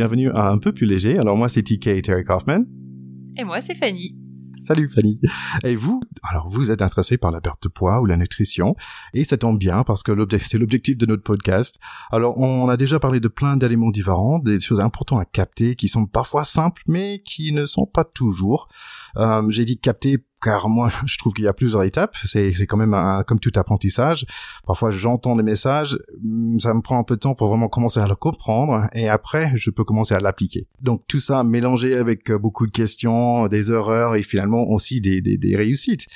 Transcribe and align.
Bienvenue 0.00 0.30
à 0.30 0.48
Un 0.48 0.56
peu 0.56 0.72
plus 0.72 0.86
léger. 0.86 1.18
Alors 1.18 1.36
moi, 1.36 1.50
c'est 1.50 1.62
TK 1.62 2.00
Terry 2.00 2.24
Kaufman. 2.24 2.64
Et 3.36 3.44
moi, 3.44 3.60
c'est 3.60 3.74
Fanny. 3.74 4.16
Salut 4.62 4.88
Fanny. 4.88 5.20
Et 5.62 5.76
vous, 5.76 6.00
alors 6.22 6.48
vous 6.48 6.70
êtes 6.70 6.80
intéressé 6.80 7.18
par 7.18 7.30
la 7.30 7.42
perte 7.42 7.62
de 7.64 7.68
poids 7.68 8.00
ou 8.00 8.06
la 8.06 8.16
nutrition, 8.16 8.76
et 9.12 9.24
ça 9.24 9.36
tombe 9.36 9.58
bien 9.58 9.84
parce 9.84 10.02
que 10.02 10.12
c'est 10.38 10.56
l'objectif 10.56 10.96
de 10.96 11.04
notre 11.04 11.22
podcast. 11.22 11.78
Alors 12.10 12.38
on 12.38 12.70
a 12.70 12.78
déjà 12.78 12.98
parlé 12.98 13.20
de 13.20 13.28
plein 13.28 13.58
d'aliments 13.58 13.90
différents, 13.90 14.38
des 14.38 14.58
choses 14.58 14.80
importantes 14.80 15.20
à 15.20 15.26
capter 15.26 15.76
qui 15.76 15.88
sont 15.88 16.06
parfois 16.06 16.44
simples 16.44 16.80
mais 16.86 17.20
qui 17.22 17.52
ne 17.52 17.66
sont 17.66 17.84
pas 17.84 18.04
toujours. 18.04 18.68
Euh, 19.18 19.42
J'ai 19.50 19.66
dit 19.66 19.78
capter 19.78 20.24
car 20.40 20.68
moi 20.68 20.90
je 21.06 21.18
trouve 21.18 21.32
qu'il 21.32 21.44
y 21.44 21.48
a 21.48 21.52
plusieurs 21.52 21.82
étapes. 21.84 22.16
C'est 22.24 22.52
quand 22.66 22.76
même 22.76 22.94
un, 22.94 23.22
comme 23.24 23.40
tout 23.40 23.52
apprentissage. 23.56 24.26
Parfois 24.66 24.90
j'entends 24.90 25.36
les 25.36 25.42
messages, 25.42 25.98
mm, 26.22 26.58
ça 26.58 26.74
me 26.74 26.80
prend 26.80 26.98
un 26.98 27.04
peu 27.04 27.16
de 27.16 27.20
temps 27.20 27.34
pour 27.34 27.48
vraiment 27.48 27.68
commencer 27.68 28.00
à 28.00 28.06
le 28.06 28.14
comprendre 28.14 28.88
et 28.92 29.08
après 29.08 29.52
je 29.56 29.70
peux 29.70 29.84
commencer 29.84 30.14
à 30.14 30.20
l'appliquer. 30.20 30.66
Donc 30.80 31.02
tout 31.06 31.20
ça 31.20 31.44
mélangé 31.44 31.96
avec 31.96 32.30
euh, 32.30 32.38
beaucoup 32.38 32.66
de 32.66 32.72
questions, 32.72 33.46
des 33.46 33.70
erreurs 33.70 34.16
et 34.16 34.22
finalement 34.22 34.68
aussi 34.68 35.00
des, 35.00 35.20
des, 35.20 35.36
des 35.36 35.56
réussites. 35.56 36.06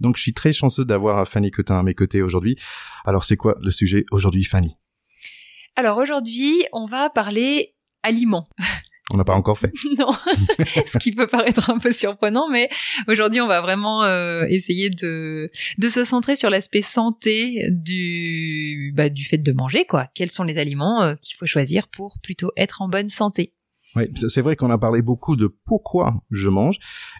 Donc 0.00 0.16
je 0.16 0.22
suis 0.22 0.34
très 0.34 0.52
chanceux 0.52 0.84
d'avoir 0.84 1.26
Fanny 1.28 1.50
Cotin 1.50 1.78
à 1.78 1.82
mes 1.82 1.94
côtés 1.94 2.22
aujourd'hui. 2.22 2.56
Alors 3.04 3.24
c'est 3.24 3.36
quoi 3.36 3.56
le 3.60 3.70
sujet 3.70 4.04
aujourd'hui 4.10 4.44
Fanny? 4.44 4.76
Alors 5.76 5.98
aujourd'hui 5.98 6.64
on 6.72 6.86
va 6.86 7.10
parler 7.10 7.74
aliments. 8.02 8.48
On 9.12 9.18
n'a 9.18 9.24
pas 9.24 9.34
encore 9.34 9.58
fait. 9.58 9.72
non, 9.98 10.12
ce 10.86 10.98
qui 10.98 11.12
peut 11.12 11.26
paraître 11.26 11.68
un 11.68 11.78
peu 11.78 11.92
surprenant, 11.92 12.48
mais 12.50 12.68
aujourd'hui 13.06 13.40
on 13.40 13.46
va 13.46 13.60
vraiment 13.60 14.02
euh, 14.04 14.44
essayer 14.48 14.88
de 14.88 15.50
de 15.78 15.88
se 15.88 16.04
centrer 16.04 16.36
sur 16.36 16.48
l'aspect 16.48 16.82
santé 16.82 17.68
du 17.70 18.92
bah, 18.96 19.10
du 19.10 19.24
fait 19.24 19.38
de 19.38 19.52
manger 19.52 19.84
quoi. 19.84 20.08
Quels 20.14 20.30
sont 20.30 20.44
les 20.44 20.56
aliments 20.56 21.02
euh, 21.02 21.14
qu'il 21.20 21.36
faut 21.36 21.46
choisir 21.46 21.88
pour 21.88 22.18
plutôt 22.22 22.50
être 22.56 22.80
en 22.80 22.88
bonne 22.88 23.10
santé? 23.10 23.52
Oui, 23.96 24.10
c'est 24.28 24.40
vrai 24.40 24.56
qu'on 24.56 24.70
a 24.70 24.78
parlé 24.78 25.02
beaucoup 25.02 25.36
de 25.36 25.46
pourquoi 25.66 26.14
je 26.30 26.48
mange 26.48 26.78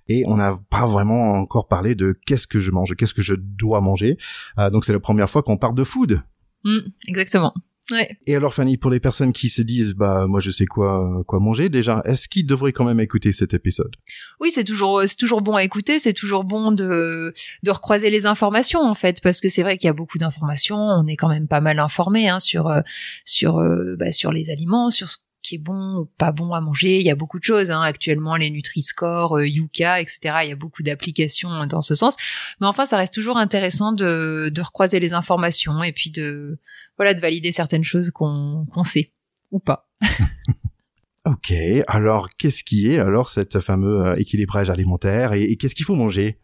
et 0.08 0.24
on 0.26 0.36
n'a 0.36 0.58
pas 0.70 0.86
vraiment 0.86 1.34
encore 1.34 1.68
parlé 1.68 1.94
de 1.94 2.18
qu'est-ce 2.26 2.48
que 2.48 2.58
je 2.58 2.72
mange, 2.72 2.96
qu'est-ce 2.96 3.14
que 3.14 3.22
je 3.22 3.34
dois 3.34 3.80
manger. 3.80 4.16
Euh, 4.58 4.70
donc 4.70 4.84
c'est 4.84 4.92
la 4.92 5.00
première 5.00 5.30
fois 5.30 5.42
qu'on 5.42 5.56
parle 5.56 5.76
de 5.76 5.84
food. 5.84 6.22
Mmh, 6.64 6.78
exactement. 7.06 7.54
Ouais. 7.90 8.16
Et 8.26 8.34
alors 8.34 8.54
Fanny, 8.54 8.78
pour 8.78 8.90
les 8.90 9.00
personnes 9.00 9.32
qui 9.34 9.50
se 9.50 9.60
disent 9.60 9.92
bah 9.92 10.26
moi 10.26 10.40
je 10.40 10.50
sais 10.50 10.64
quoi 10.64 11.22
quoi 11.26 11.38
manger 11.38 11.68
déjà, 11.68 12.00
est-ce 12.06 12.28
qu'ils 12.28 12.46
devraient 12.46 12.72
quand 12.72 12.84
même 12.84 13.00
écouter 13.00 13.30
cet 13.30 13.52
épisode? 13.52 13.94
Oui, 14.40 14.50
c'est 14.50 14.64
toujours 14.64 15.02
c'est 15.06 15.16
toujours 15.16 15.42
bon 15.42 15.54
à 15.54 15.64
écouter, 15.64 15.98
c'est 15.98 16.14
toujours 16.14 16.44
bon 16.44 16.72
de 16.72 17.34
de 17.62 17.70
recroiser 17.70 18.08
les 18.08 18.24
informations 18.24 18.80
en 18.80 18.94
fait 18.94 19.20
parce 19.22 19.40
que 19.40 19.50
c'est 19.50 19.62
vrai 19.62 19.76
qu'il 19.76 19.86
y 19.86 19.90
a 19.90 19.94
beaucoup 19.94 20.16
d'informations, 20.16 20.78
on 20.78 21.06
est 21.06 21.16
quand 21.16 21.28
même 21.28 21.46
pas 21.46 21.60
mal 21.60 21.78
informé 21.78 22.28
hein, 22.28 22.40
sur 22.40 22.68
euh, 22.68 22.80
sur 23.24 23.58
euh, 23.58 23.96
bah, 23.96 24.12
sur 24.12 24.32
les 24.32 24.50
aliments, 24.50 24.90
sur 24.90 25.10
ce 25.10 25.18
qui 25.42 25.56
est 25.56 25.58
bon 25.58 25.98
ou 25.98 26.04
pas 26.18 26.32
bon 26.32 26.52
à 26.52 26.60
manger. 26.60 27.00
Il 27.00 27.06
y 27.06 27.10
a 27.10 27.14
beaucoup 27.14 27.38
de 27.38 27.44
choses 27.44 27.70
hein. 27.70 27.82
actuellement, 27.82 28.36
les 28.36 28.50
Nutri-Score, 28.50 29.36
euh, 29.36 29.46
Yuka, 29.46 30.00
etc. 30.00 30.36
Il 30.44 30.48
y 30.48 30.52
a 30.52 30.56
beaucoup 30.56 30.82
d'applications 30.82 31.66
dans 31.66 31.82
ce 31.82 31.94
sens. 31.94 32.16
Mais 32.60 32.66
enfin, 32.66 32.86
ça 32.86 32.96
reste 32.96 33.14
toujours 33.14 33.36
intéressant 33.36 33.92
de 33.92 34.50
de 34.52 34.62
recroiser 34.62 35.00
les 35.00 35.12
informations 35.12 35.82
et 35.82 35.92
puis 35.92 36.10
de 36.10 36.58
voilà, 36.96 37.14
de 37.14 37.20
valider 37.20 37.52
certaines 37.52 37.84
choses 37.84 38.10
qu'on 38.10 38.66
sait 38.84 39.12
ou 39.50 39.58
pas. 39.58 39.88
ok, 41.24 41.52
alors 41.86 42.28
qu'est-ce 42.36 42.64
qui 42.64 42.90
est 42.90 42.98
alors 42.98 43.28
cette 43.28 43.60
fameux 43.60 44.06
euh, 44.06 44.16
équilibrage 44.16 44.70
alimentaire 44.70 45.32
et, 45.32 45.56
qu'est-ce 45.56 45.74
qu'il 45.74 45.84
faut 45.84 45.94
manger? 45.94 46.38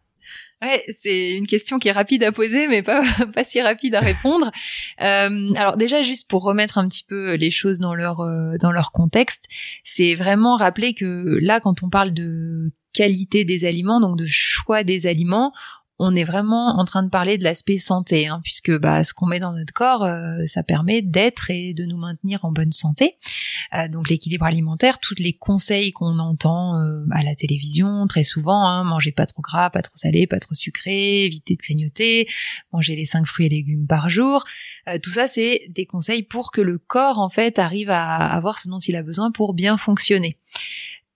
Ouais, 0.62 0.84
c'est 0.88 1.36
une 1.36 1.46
question 1.46 1.78
qui 1.78 1.88
est 1.88 1.92
rapide 1.92 2.22
à 2.22 2.32
poser, 2.32 2.68
mais 2.68 2.82
pas 2.82 3.02
pas 3.34 3.44
si 3.44 3.62
rapide 3.62 3.94
à 3.94 4.00
répondre. 4.00 4.50
Euh, 5.00 5.52
alors 5.54 5.78
déjà, 5.78 6.02
juste 6.02 6.28
pour 6.28 6.42
remettre 6.42 6.76
un 6.76 6.86
petit 6.86 7.04
peu 7.04 7.34
les 7.34 7.50
choses 7.50 7.78
dans 7.78 7.94
leur 7.94 8.20
euh, 8.20 8.56
dans 8.60 8.70
leur 8.70 8.92
contexte, 8.92 9.48
c'est 9.84 10.14
vraiment 10.14 10.56
rappeler 10.56 10.92
que 10.92 11.38
là, 11.40 11.60
quand 11.60 11.82
on 11.82 11.88
parle 11.88 12.12
de 12.12 12.72
qualité 12.92 13.44
des 13.44 13.64
aliments, 13.64 14.00
donc 14.00 14.18
de 14.18 14.26
choix 14.26 14.84
des 14.84 15.06
aliments, 15.06 15.52
on 16.02 16.16
est 16.16 16.24
vraiment 16.24 16.78
en 16.78 16.84
train 16.86 17.02
de 17.02 17.10
parler 17.10 17.36
de 17.36 17.44
l'aspect 17.44 17.76
santé, 17.76 18.26
hein, 18.26 18.40
puisque 18.42 18.76
bah, 18.76 19.04
ce 19.04 19.12
qu'on 19.12 19.26
met 19.26 19.38
dans 19.38 19.52
notre 19.52 19.74
corps, 19.74 20.02
euh, 20.02 20.46
ça 20.46 20.62
permet 20.62 21.02
d'être 21.02 21.50
et 21.50 21.74
de 21.74 21.84
nous 21.84 21.98
maintenir 21.98 22.46
en 22.46 22.52
bonne 22.52 22.72
santé. 22.72 23.18
Euh, 23.74 23.86
donc 23.86 24.08
l'équilibre 24.08 24.46
alimentaire, 24.46 24.98
tous 24.98 25.16
les 25.18 25.34
conseils 25.34 25.92
qu'on 25.92 26.18
entend 26.18 26.80
euh, 26.80 27.04
à 27.10 27.22
la 27.22 27.34
télévision 27.34 28.06
très 28.06 28.24
souvent, 28.24 28.64
hein, 28.64 28.82
manger 28.82 29.12
pas 29.12 29.26
trop 29.26 29.42
gras, 29.42 29.68
pas 29.68 29.82
trop 29.82 29.94
salé, 29.94 30.26
pas 30.26 30.40
trop 30.40 30.54
sucré, 30.54 31.26
éviter 31.26 31.54
de 31.54 31.60
grignoter, 31.60 32.28
manger 32.72 32.96
les 32.96 33.04
cinq 33.04 33.26
fruits 33.26 33.46
et 33.46 33.50
légumes 33.50 33.86
par 33.86 34.08
jour, 34.08 34.44
tout 35.02 35.10
ça 35.10 35.28
c'est 35.28 35.66
des 35.68 35.84
conseils 35.84 36.22
pour 36.22 36.50
que 36.50 36.62
le 36.62 36.78
corps 36.78 37.18
en 37.18 37.28
fait 37.28 37.58
arrive 37.58 37.90
à 37.90 38.16
avoir 38.16 38.58
ce 38.58 38.68
dont 38.68 38.78
il 38.78 38.96
a 38.96 39.02
besoin 39.02 39.30
pour 39.30 39.52
bien 39.52 39.76
fonctionner. 39.76 40.38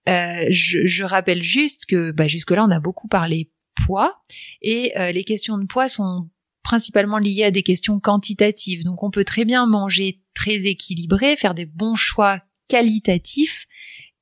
je, 0.07 0.87
je, 0.87 1.05
rappelle 1.05 1.43
juste 1.43 1.87
que 1.87 2.11
bah, 2.11 2.29
jusque-là 2.29 2.65
on 2.65 2.71
a 2.71 2.81
beaucoup 2.81 3.09
parlé 3.09 3.51
poids 3.85 4.23
et 4.63 4.97
euh, 4.99 5.13
les 5.13 5.25
questions 5.25 5.59
de 5.59 5.67
poids 5.67 5.89
sont 5.89 6.29
principalement 6.63 7.19
liées 7.19 7.45
à 7.45 7.51
des 7.51 7.63
questions 7.63 8.01
quantitatives. 8.01 8.85
Donc 8.85 9.03
on 9.03 9.11
peut 9.11 9.25
très 9.25 9.45
bien 9.45 9.67
manger 9.67 10.23
très 10.35 10.67
équilibré, 10.67 11.37
faire 11.37 11.55
des 11.55 11.67
bons 11.67 11.95
choix 11.95 12.41
qualitatifs 12.69 13.67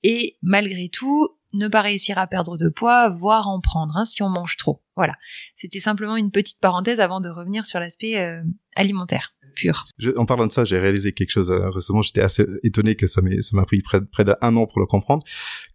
et 0.02 0.36
malgré 0.42 0.88
tout 0.88 1.28
ne 1.52 1.68
pas 1.68 1.82
réussir 1.82 2.18
à 2.18 2.26
perdre 2.26 2.56
de 2.56 2.68
poids, 2.68 3.10
voire 3.10 3.48
en 3.48 3.60
prendre 3.60 3.96
hein, 3.96 4.04
si 4.04 4.22
on 4.22 4.28
mange 4.28 4.56
trop. 4.56 4.82
Voilà. 4.96 5.14
C'était 5.54 5.80
simplement 5.80 6.16
une 6.16 6.30
petite 6.30 6.58
parenthèse 6.60 6.98
avant 6.98 7.20
de 7.20 7.28
revenir 7.28 7.66
sur 7.66 7.78
l'aspect 7.78 8.18
euh, 8.18 8.42
alimentaire 8.74 9.34
pur. 9.54 9.86
en 10.16 10.26
parlant 10.26 10.46
de 10.46 10.52
ça, 10.52 10.64
j'ai 10.64 10.78
réalisé 10.78 11.12
quelque 11.12 11.30
chose 11.30 11.50
euh, 11.50 11.68
récemment. 11.70 12.02
J'étais 12.02 12.22
assez 12.22 12.46
étonné 12.62 12.96
que 12.96 13.06
ça 13.06 13.20
m'a 13.52 13.64
pris 13.64 13.82
près, 13.82 14.00
près 14.00 14.24
d'un 14.24 14.56
an 14.56 14.66
pour 14.66 14.80
le 14.80 14.86
comprendre. 14.86 15.22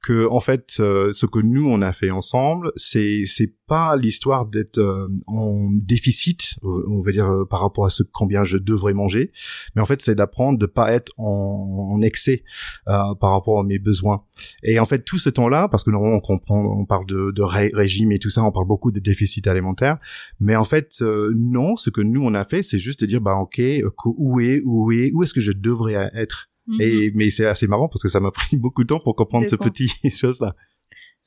Que 0.08 0.26
en 0.30 0.40
fait, 0.40 0.78
euh, 0.80 1.12
ce 1.12 1.26
que 1.26 1.40
nous 1.40 1.68
on 1.68 1.82
a 1.82 1.92
fait 1.92 2.12
ensemble, 2.12 2.72
c'est 2.78 3.24
c'est 3.26 3.54
pas 3.68 3.98
l'histoire 3.98 4.46
d'être 4.46 4.78
euh, 4.78 5.10
en 5.28 5.70
déficit, 5.72 6.56
on 6.64 7.02
va 7.02 7.12
dire 7.12 7.30
par 7.50 7.60
rapport 7.60 7.86
à 7.86 7.90
ce 7.90 8.04
combien 8.04 8.46
je 8.46 8.58
devrais 8.58 8.94
manger, 8.94 9.34
mais 9.76 9.82
en 9.82 9.86
fait 9.86 10.02
c'est 10.02 10.16
d'apprendre 10.16 10.58
de 10.58 10.66
pas 10.66 10.94
être 10.94 11.12
en, 11.18 11.90
en 11.92 12.02
excès 12.02 12.44
par 12.86 13.32
rapport 13.32 13.60
à 13.60 13.64
mes 13.64 13.80
besoins. 13.80 14.24
Et 14.64 14.80
en 14.80 14.86
fait 14.86 15.04
tout 15.04 15.18
ce 15.18 15.30
temps-là, 15.30 15.68
parce 15.68 15.84
que 15.84 15.92
normalement 15.92 16.18
on 16.18 16.22
comprend, 16.22 16.80
on 16.80 16.86
parle 16.86 17.06
de, 17.06 17.32
de 17.32 17.42
régime 17.76 18.14
et 18.14 18.20
tout 18.20 18.30
ça, 18.30 18.44
on 18.44 18.52
parle 18.54 18.68
beaucoup 18.68 18.92
de 18.92 19.02
déficit 19.02 19.46
alimentaire, 19.48 19.98
mais 20.40 20.56
en 20.56 20.64
fait 20.64 21.04
non, 21.36 21.76
ce 21.76 21.90
que 21.90 22.00
nous 22.02 22.24
on 22.24 22.34
a 22.34 22.46
fait, 22.46 22.64
c'est 22.64 22.80
juste 22.80 23.02
de 23.02 23.06
dire 23.06 23.20
bah 23.20 23.36
ok 23.36 23.60
euh, 23.60 23.90
où 24.06 24.40
est 24.40 24.62
où 24.64 24.92
est 24.92 25.12
où 25.14 25.24
est-ce 25.24 25.34
que 25.34 25.42
je 25.42 25.52
devrais 25.52 26.10
être? 26.14 26.50
Mhm. 26.68 26.82
et 26.82 27.12
mais 27.16 27.30
c'est 27.30 27.46
assez 27.46 27.68
marrant 27.68 27.88
parce 27.88 28.04
que 28.04 28.10
ça 28.10 28.20
m'a 28.20 28.32
pris 28.32 28.58
beaucoup 28.58 28.84
de 28.84 28.88
temps 28.88 29.00
pour 29.00 29.16
comprendre 29.16 29.48
ce 29.48 29.56
petit 29.56 29.92
chose 30.10 30.40
là 30.40 30.56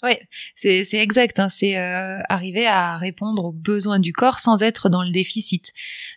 Ouais, 0.02 0.26
c'est 0.54 0.94
exact. 0.94 1.38
Hein, 1.38 1.50
c'est 1.50 1.76
euh, 1.76 2.20
arriver 2.30 2.66
à 2.66 2.96
répondre 2.96 3.44
aux 3.44 3.52
besoins 3.52 3.98
du 3.98 4.14
corps 4.14 4.38
sans 4.38 4.62
être 4.62 4.88
dans 4.88 5.02
le 5.02 5.10
déficit. 5.10 5.74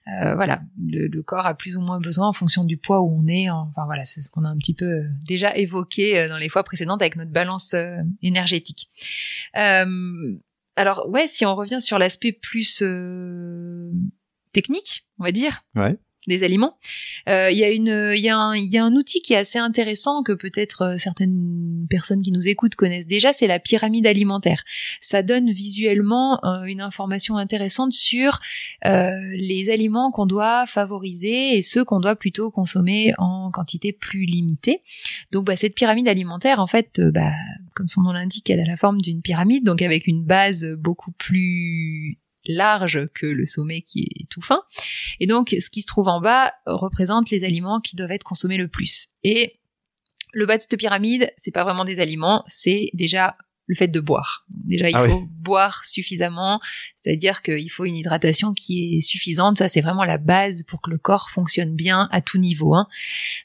Euh, 0.08 0.36
voilà, 0.36 0.62
le, 0.82 1.22
corps 1.22 1.46
a 1.46 1.54
plus 1.54 1.76
ou 1.76 1.82
moins 1.82 2.00
besoin 2.00 2.30
en 2.30 2.34
fonction 2.34 2.64
du 2.64 2.78
poids 2.78 3.02
où 3.02 3.14
on 3.14 3.28
est. 3.28 3.50
Enfin 3.50 3.84
voilà, 3.86 4.06
c'est 4.06 4.22
ce 4.22 4.30
qu'on 4.30 4.46
a 4.46 4.48
un 4.48 4.58
petit 4.58 4.74
peu 4.74 5.04
déjà 5.28 5.56
évoqué 5.58 6.30
dans 6.30 6.38
les 6.38 6.48
fois 6.48 6.64
précédentes 6.64 7.02
avec 7.02 7.18
notre 7.18 7.32
balance 7.32 7.76
énergétique. 8.22 8.90
alors 9.54 11.10
ouais, 11.10 11.28
si 11.28 11.46
on 11.46 11.56
revient 11.56 11.82
sur 11.82 12.00
l'aspect 12.00 12.32
plus 12.32 12.82
technique, 14.54 15.08
on 15.20 15.26
va 15.26 15.34
dire. 15.34 15.64
Ouais 15.76 15.98
des 16.28 16.44
aliments. 16.44 16.78
Euh, 17.30 17.52
il 17.52 17.58
y 17.58 17.64
a 17.64 17.72
y 17.72 18.30
un, 18.30 18.56
y 18.56 18.78
a 18.78 18.86
un 18.86 18.94
outil 18.94 19.22
qui 19.22 19.34
est 19.34 19.38
assez 19.38 19.60
intéressant 19.60 20.24
que 20.24 20.32
peut-être 20.32 20.82
euh, 20.84 20.98
certaines 20.98 21.86
personnes 21.90 22.22
qui 22.22 22.32
nous 22.32 22.48
écoutent 22.48 22.76
connaissent 22.76 23.08
déjà, 23.08 23.34
c'est 23.34 23.48
la 23.48 23.60
pyramide 23.60 24.08
alimentaire. 24.08 24.64
Ça 25.02 25.24
donne 25.24 25.52
visuellement 25.52 26.44
euh, 26.46 26.64
une 26.64 26.82
information 26.82 27.38
intéressante 27.38 27.92
sur 27.92 28.40
les 28.84 29.70
aliments 29.72 30.12
qu'on 30.12 30.26
doit 30.26 30.66
favoriser 30.66 31.58
et 31.58 31.62
ceux 31.62 31.84
qu'on 31.86 32.00
doit 32.00 32.16
plutôt 32.16 32.52
consommer 32.52 33.14
en 33.18 33.50
quantité 33.52 33.94
plus 33.94 34.26
limitée. 34.26 34.82
Donc, 35.32 35.46
bah, 35.46 35.56
cette 35.56 35.76
pyramide 35.76 36.08
alimentaire, 36.08 36.60
en 36.60 36.68
fait, 36.68 37.00
bah, 37.00 37.32
comme 37.76 37.88
son 37.88 38.02
nom 38.02 38.12
l'indique, 38.12 38.50
elle 38.50 38.60
a 38.60 38.66
la 38.66 38.78
forme 38.78 39.02
d'une 39.02 39.22
pyramide, 39.22 39.64
donc 39.64 39.82
avec 39.82 40.08
une 40.08 40.24
base 40.24 40.66
beaucoup 40.78 41.12
plus 41.12 42.18
large 42.46 43.08
que 43.14 43.26
le 43.26 43.46
sommet 43.46 43.82
qui 43.82 44.02
est 44.04 44.28
tout 44.30 44.42
fin. 44.42 44.62
Et 45.20 45.28
donc, 45.28 45.56
ce 45.60 45.70
qui 45.70 45.82
se 45.82 45.88
trouve 45.88 46.08
en 46.08 46.22
bas 46.22 46.54
représente 46.66 47.30
les 47.30 47.44
aliments 47.44 47.80
qui 47.80 47.96
doivent 47.96 48.12
être 48.12 48.24
consommés 48.24 48.58
le 48.58 48.68
plus. 48.68 49.10
Et 49.24 49.60
Le 50.34 50.46
bas 50.48 50.58
de 50.58 50.62
cette 50.64 50.78
pyramide, 50.78 51.32
c'est 51.38 51.52
pas 51.52 51.64
vraiment 51.64 51.86
des 51.86 52.00
aliments, 52.00 52.44
c'est 52.48 52.90
déjà 52.94 53.38
le 53.68 53.76
fait 53.76 53.88
de 53.88 54.00
boire. 54.00 54.46
Déjà, 54.50 54.90
il 54.90 54.96
Ah 54.96 55.08
faut 55.08 55.24
boire 55.30 55.86
suffisamment, 55.86 56.60
c'est-à-dire 57.02 57.42
qu'il 57.42 57.70
faut 57.72 57.86
une 57.86 57.96
hydratation 57.96 58.54
qui 58.54 58.98
est 58.98 59.02
suffisante. 59.02 59.58
Ça, 59.58 59.70
c'est 59.70 59.82
vraiment 59.82 60.04
la 60.04 60.18
base 60.18 60.64
pour 60.68 60.82
que 60.82 60.90
le 60.90 60.98
corps 60.98 61.30
fonctionne 61.30 61.76
bien 61.76 62.10
à 62.12 62.20
tout 62.22 62.40
niveau, 62.40 62.76
hein. 62.76 62.88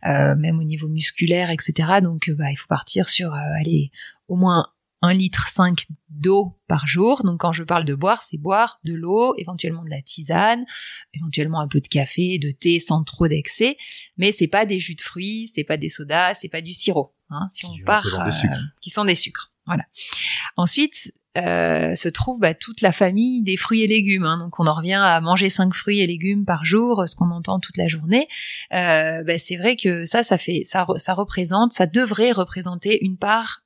Euh, 0.06 0.34
même 0.34 0.58
au 0.58 0.64
niveau 0.64 0.88
musculaire, 0.88 1.50
etc. 1.50 2.00
Donc, 2.02 2.28
euh, 2.28 2.34
bah, 2.34 2.50
il 2.50 2.56
faut 2.56 2.66
partir 2.68 3.08
sur, 3.08 3.32
euh, 3.32 3.60
allez, 3.60 3.90
au 4.26 4.36
moins 4.36 4.66
1 5.02 5.14
litre 5.14 5.48
5 5.48 5.86
d'eau 6.10 6.58
par 6.66 6.86
jour. 6.86 7.22
Donc, 7.24 7.40
quand 7.40 7.52
je 7.52 7.62
parle 7.62 7.84
de 7.84 7.94
boire, 7.94 8.22
c'est 8.22 8.36
boire 8.38 8.80
de 8.84 8.94
l'eau, 8.94 9.34
éventuellement 9.38 9.84
de 9.84 9.90
la 9.90 10.02
tisane, 10.02 10.64
éventuellement 11.14 11.60
un 11.60 11.68
peu 11.68 11.80
de 11.80 11.88
café, 11.88 12.38
de 12.38 12.50
thé, 12.50 12.80
sans 12.80 13.04
trop 13.04 13.28
d'excès. 13.28 13.76
Mais 14.16 14.32
c'est 14.32 14.48
pas 14.48 14.66
des 14.66 14.78
jus 14.80 14.94
de 14.96 15.00
fruits, 15.02 15.46
c'est 15.46 15.64
pas 15.64 15.76
des 15.76 15.88
sodas, 15.88 16.34
c'est 16.34 16.48
pas 16.48 16.62
du 16.62 16.72
sirop. 16.72 17.14
Hein, 17.30 17.46
si 17.50 17.66
on 17.66 17.72
Qui 17.72 17.82
part, 17.82 18.04
sucres. 18.32 18.54
qui 18.80 18.90
sont 18.90 19.04
des 19.04 19.14
sucres. 19.14 19.52
Voilà. 19.66 19.84
Ensuite, 20.56 21.12
euh, 21.36 21.94
se 21.94 22.08
trouve 22.08 22.40
bah, 22.40 22.54
toute 22.54 22.80
la 22.80 22.90
famille 22.90 23.42
des 23.42 23.56
fruits 23.58 23.82
et 23.82 23.86
légumes. 23.86 24.24
hein. 24.24 24.38
Donc 24.38 24.58
on 24.58 24.66
en 24.66 24.74
revient 24.74 24.94
à 24.94 25.20
manger 25.20 25.50
cinq 25.50 25.74
fruits 25.74 26.00
et 26.00 26.06
légumes 26.06 26.44
par 26.46 26.64
jour, 26.64 27.04
ce 27.06 27.14
qu'on 27.14 27.30
entend 27.30 27.60
toute 27.60 27.76
la 27.76 27.86
journée. 27.86 28.28
Euh, 28.72 29.22
bah, 29.24 29.38
c'est 29.38 29.56
vrai 29.56 29.76
que 29.76 30.06
ça, 30.06 30.22
ça 30.24 30.38
fait, 30.38 30.62
ça, 30.64 30.86
ça 30.96 31.12
représente, 31.14 31.72
ça 31.72 31.86
devrait 31.86 32.32
représenter 32.32 33.04
une 33.04 33.18
part 33.18 33.62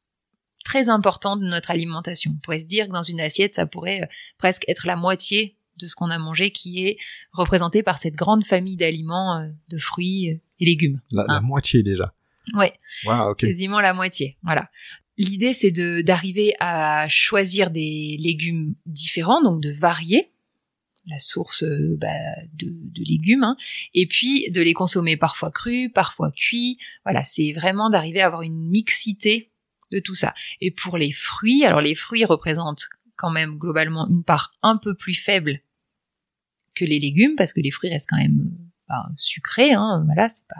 très 0.64 0.88
importante 0.88 1.40
de 1.40 1.46
notre 1.46 1.70
alimentation. 1.70 2.32
On 2.34 2.40
pourrait 2.40 2.60
se 2.60 2.66
dire 2.66 2.86
que 2.88 2.92
dans 2.92 3.02
une 3.02 3.20
assiette, 3.20 3.54
ça 3.54 3.66
pourrait 3.66 4.02
euh, 4.02 4.06
presque 4.38 4.64
être 4.68 4.86
la 4.86 4.96
moitié 4.96 5.56
de 5.78 5.86
ce 5.86 5.94
qu'on 5.94 6.10
a 6.10 6.18
mangé 6.18 6.50
qui 6.50 6.86
est 6.86 6.98
représenté 7.32 7.82
par 7.82 7.98
cette 7.98 8.14
grande 8.14 8.44
famille 8.44 8.76
d'aliments, 8.76 9.38
euh, 9.40 9.48
de 9.68 9.78
fruits 9.78 10.26
et 10.26 10.64
légumes. 10.64 11.00
La, 11.10 11.24
la 11.28 11.36
Ah. 11.36 11.40
moitié 11.40 11.82
déjà. 11.82 12.12
Ouais 12.54 12.72
Wow, 13.06 13.30
ok. 13.30 13.38
quasiment 13.38 13.80
la 13.80 13.94
moitié. 13.94 14.36
Voilà. 14.42 14.68
L'idée, 15.18 15.52
c'est 15.52 15.70
de 15.70 16.00
d'arriver 16.02 16.54
à 16.58 17.06
choisir 17.08 17.70
des 17.70 18.16
légumes 18.20 18.74
différents, 18.86 19.42
donc 19.42 19.60
de 19.62 19.70
varier 19.72 20.30
la 21.06 21.18
source 21.18 21.64
euh, 21.64 21.96
bah, 22.00 22.08
de, 22.54 22.68
de 22.70 23.02
légumes, 23.04 23.42
hein, 23.44 23.56
et 23.92 24.06
puis 24.06 24.50
de 24.52 24.62
les 24.62 24.72
consommer 24.72 25.16
parfois 25.16 25.50
crus, 25.50 25.90
parfois 25.92 26.30
cuits. 26.32 26.78
Voilà, 27.04 27.24
c'est 27.24 27.52
vraiment 27.52 27.90
d'arriver 27.90 28.20
à 28.22 28.26
avoir 28.26 28.42
une 28.42 28.68
mixité 28.68 29.50
de 29.92 30.00
tout 30.00 30.14
ça. 30.14 30.34
Et 30.60 30.70
pour 30.70 30.98
les 30.98 31.12
fruits, 31.12 31.64
alors 31.64 31.80
les 31.80 31.94
fruits 31.94 32.24
représentent 32.24 32.86
quand 33.16 33.30
même 33.30 33.58
globalement 33.58 34.08
une 34.08 34.24
part 34.24 34.54
un 34.62 34.76
peu 34.76 34.94
plus 34.94 35.14
faible 35.14 35.60
que 36.74 36.84
les 36.84 36.98
légumes, 36.98 37.36
parce 37.36 37.52
que 37.52 37.60
les 37.60 37.70
fruits 37.70 37.90
restent 37.90 38.08
quand 38.08 38.16
même 38.16 38.40
euh, 38.40 38.64
bah, 38.88 39.08
sucrés. 39.16 39.72
Hein, 39.72 40.02
voilà, 40.06 40.28
c'est 40.28 40.46
pas 40.48 40.56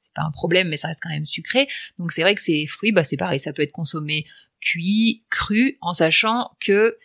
c'est 0.00 0.14
pas 0.14 0.22
un 0.22 0.30
problème, 0.30 0.68
mais 0.68 0.76
ça 0.76 0.88
reste 0.88 1.00
quand 1.02 1.10
même 1.10 1.24
sucré. 1.24 1.68
Donc 1.98 2.12
c'est 2.12 2.22
vrai 2.22 2.34
que 2.34 2.42
ces 2.42 2.66
fruits, 2.66 2.92
bah 2.92 3.04
c'est 3.04 3.16
pareil, 3.16 3.38
ça 3.38 3.52
peut 3.52 3.62
être 3.62 3.72
consommé 3.72 4.26
cuit, 4.60 5.24
cru, 5.30 5.76
en 5.80 5.92
sachant 5.92 6.50
que 6.60 6.96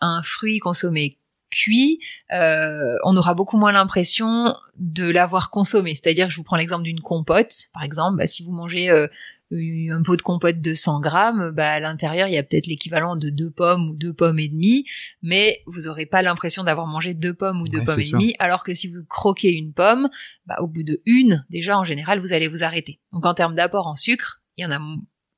un 0.00 0.22
fruit 0.22 0.58
consommé 0.58 1.18
cuit, 1.50 2.00
euh, 2.32 2.96
on 3.04 3.16
aura 3.16 3.34
beaucoup 3.34 3.58
moins 3.58 3.72
l'impression 3.72 4.54
de 4.76 5.08
l'avoir 5.08 5.50
consommé. 5.50 5.94
C'est-à-dire, 5.94 6.30
je 6.30 6.36
vous 6.36 6.44
prends 6.44 6.56
l'exemple 6.56 6.84
d'une 6.84 7.00
compote, 7.00 7.52
par 7.74 7.82
exemple, 7.82 8.18
bah, 8.18 8.26
si 8.26 8.44
vous 8.44 8.52
mangez 8.52 8.88
euh, 8.88 9.08
un 9.52 10.02
pot 10.02 10.16
de 10.16 10.22
compote 10.22 10.60
de 10.60 10.74
100 10.74 11.00
grammes, 11.00 11.50
bah, 11.50 11.70
à 11.72 11.80
l'intérieur, 11.80 12.28
il 12.28 12.34
y 12.34 12.38
a 12.38 12.42
peut-être 12.42 12.66
l'équivalent 12.66 13.16
de 13.16 13.30
deux 13.30 13.50
pommes 13.50 13.90
ou 13.90 13.96
deux 13.96 14.14
pommes 14.14 14.38
et 14.38 14.48
demie, 14.48 14.84
mais 15.22 15.62
vous 15.66 15.88
aurez 15.88 16.06
pas 16.06 16.22
l'impression 16.22 16.62
d'avoir 16.62 16.86
mangé 16.86 17.14
deux 17.14 17.34
pommes 17.34 17.60
ou 17.60 17.68
deux 17.68 17.78
Ouais, 17.80 17.84
pommes 17.84 18.00
et 18.00 18.04
sûr. 18.04 18.18
demie, 18.18 18.34
alors 18.38 18.62
que 18.62 18.74
si 18.74 18.88
vous 18.88 19.04
croquez 19.08 19.52
une 19.52 19.72
pomme, 19.72 20.08
bah, 20.46 20.56
au 20.60 20.66
bout 20.68 20.82
de 20.84 21.02
une, 21.06 21.44
déjà, 21.50 21.78
en 21.78 21.84
général, 21.84 22.20
vous 22.20 22.32
allez 22.32 22.48
vous 22.48 22.62
arrêter. 22.62 23.00
Donc, 23.12 23.26
en 23.26 23.34
termes 23.34 23.54
d'apport 23.54 23.86
en 23.86 23.96
sucre, 23.96 24.42
il 24.56 24.62
y 24.62 24.66
en 24.66 24.70
a, 24.70 24.80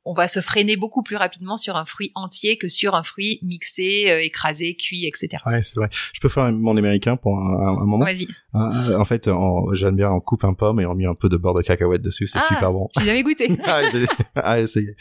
on 0.05 0.15
va 0.15 0.27
se 0.27 0.41
freiner 0.41 0.77
beaucoup 0.77 1.03
plus 1.03 1.17
rapidement 1.17 1.57
sur 1.57 1.77
un 1.77 1.85
fruit 1.85 2.11
entier 2.15 2.59
que 2.59 2.69
sur 2.69 2.95
un 2.95 3.03
fruit 3.03 3.39
mixé, 3.43 4.11
euh, 4.11 4.21
écrasé, 4.23 4.75
cuit, 4.75 5.07
etc. 5.07 5.43
Ouais, 5.47 5.63
c'est 5.63 5.77
vrai. 5.77 5.89
Je 6.13 6.21
peux 6.21 6.29
faire 6.29 6.51
mon 6.53 6.77
américain 6.77 7.17
pour 7.17 7.39
un, 7.39 7.85
moment. 7.85 8.05
Vas-y. 8.05 8.27
Euh, 8.55 8.99
en 8.99 9.05
fait, 9.05 9.31
j'aime 9.73 9.97
bien, 9.97 10.11
on 10.11 10.21
coupe 10.21 10.45
un 10.45 10.55
pomme 10.55 10.81
et 10.81 10.87
on 10.87 10.95
met 10.95 11.07
un 11.07 11.15
peu 11.15 11.29
de 11.29 11.37
beurre 11.37 11.55
de 11.55 11.63
cacahuète 11.63 12.03
dessus. 12.03 12.27
C'est 12.27 12.39
Ah. 12.41 12.47
super 12.49 12.73
bon. 12.73 12.89
J'ai 12.99 13.05
jamais 13.07 13.23
goûté. 13.23 13.49
ah, 13.65 13.83
c'est- 13.91 14.07
ah, 14.35 14.61
essayez. 14.61 14.97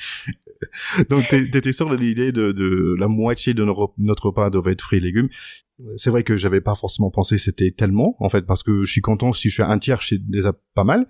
Donc, 1.10 1.28
t'étais 1.28 1.72
sûr 1.72 1.90
de 1.90 1.96
l'idée 1.96 2.32
de, 2.32 2.52
de 2.52 2.96
la 3.00 3.08
moitié 3.08 3.54
de 3.56 3.66
notre 3.98 4.26
repas 4.28 4.50
devait 4.52 4.74
être 4.74 4.82
fruits 4.82 5.00
et 5.00 5.02
légumes. 5.02 5.30
C'est 5.96 6.10
vrai 6.10 6.24
que 6.24 6.36
j'avais 6.36 6.62
pas 6.62 6.76
forcément 6.76 7.10
pensé 7.12 7.38
c'était 7.38 7.72
tellement, 7.72 8.16
en 8.20 8.30
fait, 8.30 8.42
parce 8.42 8.64
que 8.64 8.84
je 8.84 8.92
suis 8.92 9.02
content 9.02 9.32
si 9.32 9.50
je 9.50 9.56
fais 9.56 9.64
un 9.64 9.80
tiers, 9.80 10.04
c'est 10.04 10.18
déjà 10.30 10.54
pas 10.76 10.84
mal. 10.84 11.08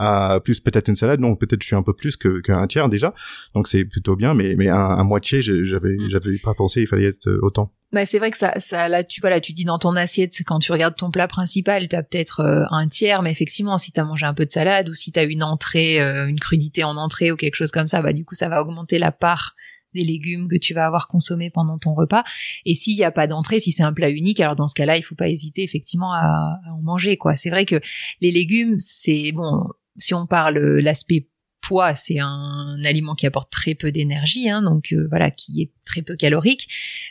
Euh, 0.00 0.40
plus 0.40 0.60
peut-être 0.60 0.88
une 0.88 0.96
salade, 0.96 1.20
donc 1.20 1.38
peut-être 1.38 1.62
je 1.62 1.66
suis 1.66 1.76
un 1.76 1.82
peu 1.82 1.92
plus 1.94 2.16
que 2.16 2.40
qu'un 2.40 2.66
tiers 2.66 2.88
déjà. 2.88 3.14
Donc 3.54 3.68
c'est 3.68 3.84
plutôt 3.84 4.16
bien, 4.16 4.34
mais 4.34 4.54
mais 4.56 4.68
un, 4.68 4.76
un 4.76 5.04
moitié, 5.04 5.42
j'avais 5.42 5.98
Mm. 5.98 6.10
j'avais 6.10 6.38
pas 6.38 6.54
pensé 6.54 6.82
il 6.82 6.86
fallait 6.86 7.08
être 7.08 7.30
autant. 7.42 7.72
Bah, 7.92 8.04
c'est 8.04 8.18
vrai 8.18 8.30
que 8.30 8.36
ça, 8.36 8.52
ça, 8.60 8.86
là, 8.88 9.02
tu, 9.02 9.22
voilà, 9.22 9.40
tu 9.40 9.54
dis 9.54 9.64
dans 9.64 9.78
ton 9.78 9.96
assiette, 9.96 10.34
quand 10.44 10.58
tu 10.58 10.72
regardes 10.72 10.94
ton 10.94 11.10
plat 11.10 11.26
principal, 11.26 11.88
t'as 11.88 12.02
peut-être 12.02 12.40
euh, 12.40 12.64
un 12.70 12.86
tiers, 12.86 13.22
mais 13.22 13.30
effectivement, 13.30 13.78
si 13.78 13.92
t'as 13.92 14.04
mangé 14.04 14.26
un 14.26 14.34
peu 14.34 14.44
de 14.44 14.50
salade 14.50 14.90
ou 14.90 14.92
si 14.92 15.10
t'as 15.10 15.24
une 15.24 15.42
entrée, 15.42 15.98
euh, 16.00 16.26
une 16.26 16.38
crudité 16.38 16.84
en 16.84 16.98
entrée 16.98 17.32
ou 17.32 17.36
quelque 17.36 17.54
chose 17.54 17.70
comme 17.70 17.86
ça, 17.86 18.02
bah, 18.02 18.12
du 18.12 18.26
coup, 18.26 18.34
ça 18.34 18.50
va 18.50 18.60
augmenter 18.60 18.98
la 18.98 19.10
part 19.10 19.54
des 19.98 20.04
légumes 20.04 20.48
que 20.48 20.56
tu 20.56 20.74
vas 20.74 20.86
avoir 20.86 21.08
consommé 21.08 21.50
pendant 21.50 21.78
ton 21.78 21.94
repas. 21.94 22.24
Et 22.64 22.74
s'il 22.74 22.96
n'y 22.96 23.04
a 23.04 23.10
pas 23.10 23.26
d'entrée, 23.26 23.60
si 23.60 23.72
c'est 23.72 23.82
un 23.82 23.92
plat 23.92 24.10
unique, 24.10 24.40
alors 24.40 24.56
dans 24.56 24.68
ce 24.68 24.74
cas-là, 24.74 24.96
il 24.96 25.02
faut 25.02 25.14
pas 25.14 25.28
hésiter 25.28 25.62
effectivement 25.62 26.12
à, 26.12 26.58
à 26.66 26.72
en 26.72 26.82
manger, 26.82 27.16
quoi. 27.16 27.36
C'est 27.36 27.50
vrai 27.50 27.64
que 27.64 27.80
les 28.20 28.30
légumes, 28.30 28.76
c'est 28.78 29.32
bon, 29.32 29.64
si 29.96 30.14
on 30.14 30.26
parle 30.26 30.56
euh, 30.58 30.80
l'aspect 30.80 31.28
poids, 31.68 31.94
c'est 31.94 32.18
un 32.18 32.82
aliment 32.82 33.14
qui 33.14 33.26
apporte 33.26 33.52
très 33.52 33.74
peu 33.74 33.92
d'énergie, 33.92 34.48
hein, 34.48 34.62
donc 34.62 34.92
euh, 34.92 35.06
voilà, 35.10 35.30
qui 35.30 35.60
est 35.60 35.70
très 35.84 36.00
peu 36.00 36.16
calorique. 36.16 36.66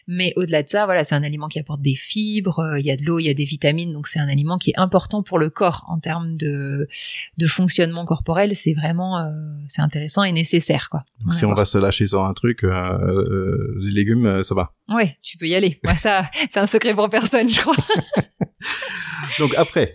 Mais 0.07 0.33
au-delà 0.35 0.63
de 0.63 0.67
ça, 0.67 0.85
voilà, 0.85 1.03
c'est 1.03 1.13
un 1.13 1.21
aliment 1.21 1.47
qui 1.47 1.59
apporte 1.59 1.81
des 1.81 1.95
fibres, 1.95 2.59
euh, 2.59 2.79
il 2.79 2.85
y 2.85 2.89
a 2.89 2.97
de 2.97 3.03
l'eau, 3.03 3.19
il 3.19 3.25
y 3.25 3.29
a 3.29 3.35
des 3.35 3.45
vitamines, 3.45 3.93
donc 3.93 4.07
c'est 4.07 4.19
un 4.19 4.27
aliment 4.27 4.57
qui 4.57 4.71
est 4.71 4.79
important 4.79 5.21
pour 5.21 5.37
le 5.37 5.51
corps 5.51 5.85
en 5.89 5.99
termes 5.99 6.37
de, 6.37 6.87
de 7.37 7.45
fonctionnement 7.45 8.03
corporel. 8.03 8.55
C'est 8.55 8.73
vraiment, 8.73 9.19
euh, 9.19 9.29
c'est 9.67 9.83
intéressant 9.83 10.23
et 10.23 10.31
nécessaire, 10.31 10.89
quoi. 10.89 11.03
Donc, 11.23 11.35
si 11.35 11.45
on 11.45 11.53
va 11.53 11.65
se 11.65 11.77
lâcher 11.77 12.07
sur 12.07 12.25
un 12.25 12.33
truc, 12.33 12.63
les 12.63 13.91
légumes, 13.91 14.41
ça 14.41 14.55
va. 14.55 14.73
Ouais, 14.89 15.17
tu 15.21 15.37
peux 15.37 15.47
y 15.47 15.53
aller. 15.53 15.79
Moi, 15.83 15.93
ça, 15.95 16.31
c'est 16.49 16.59
un 16.59 16.67
secret 16.67 16.95
pour 16.95 17.09
personne, 17.09 17.49
je 17.53 17.61
crois. 17.61 17.75
Donc 19.39 19.53
après, 19.55 19.93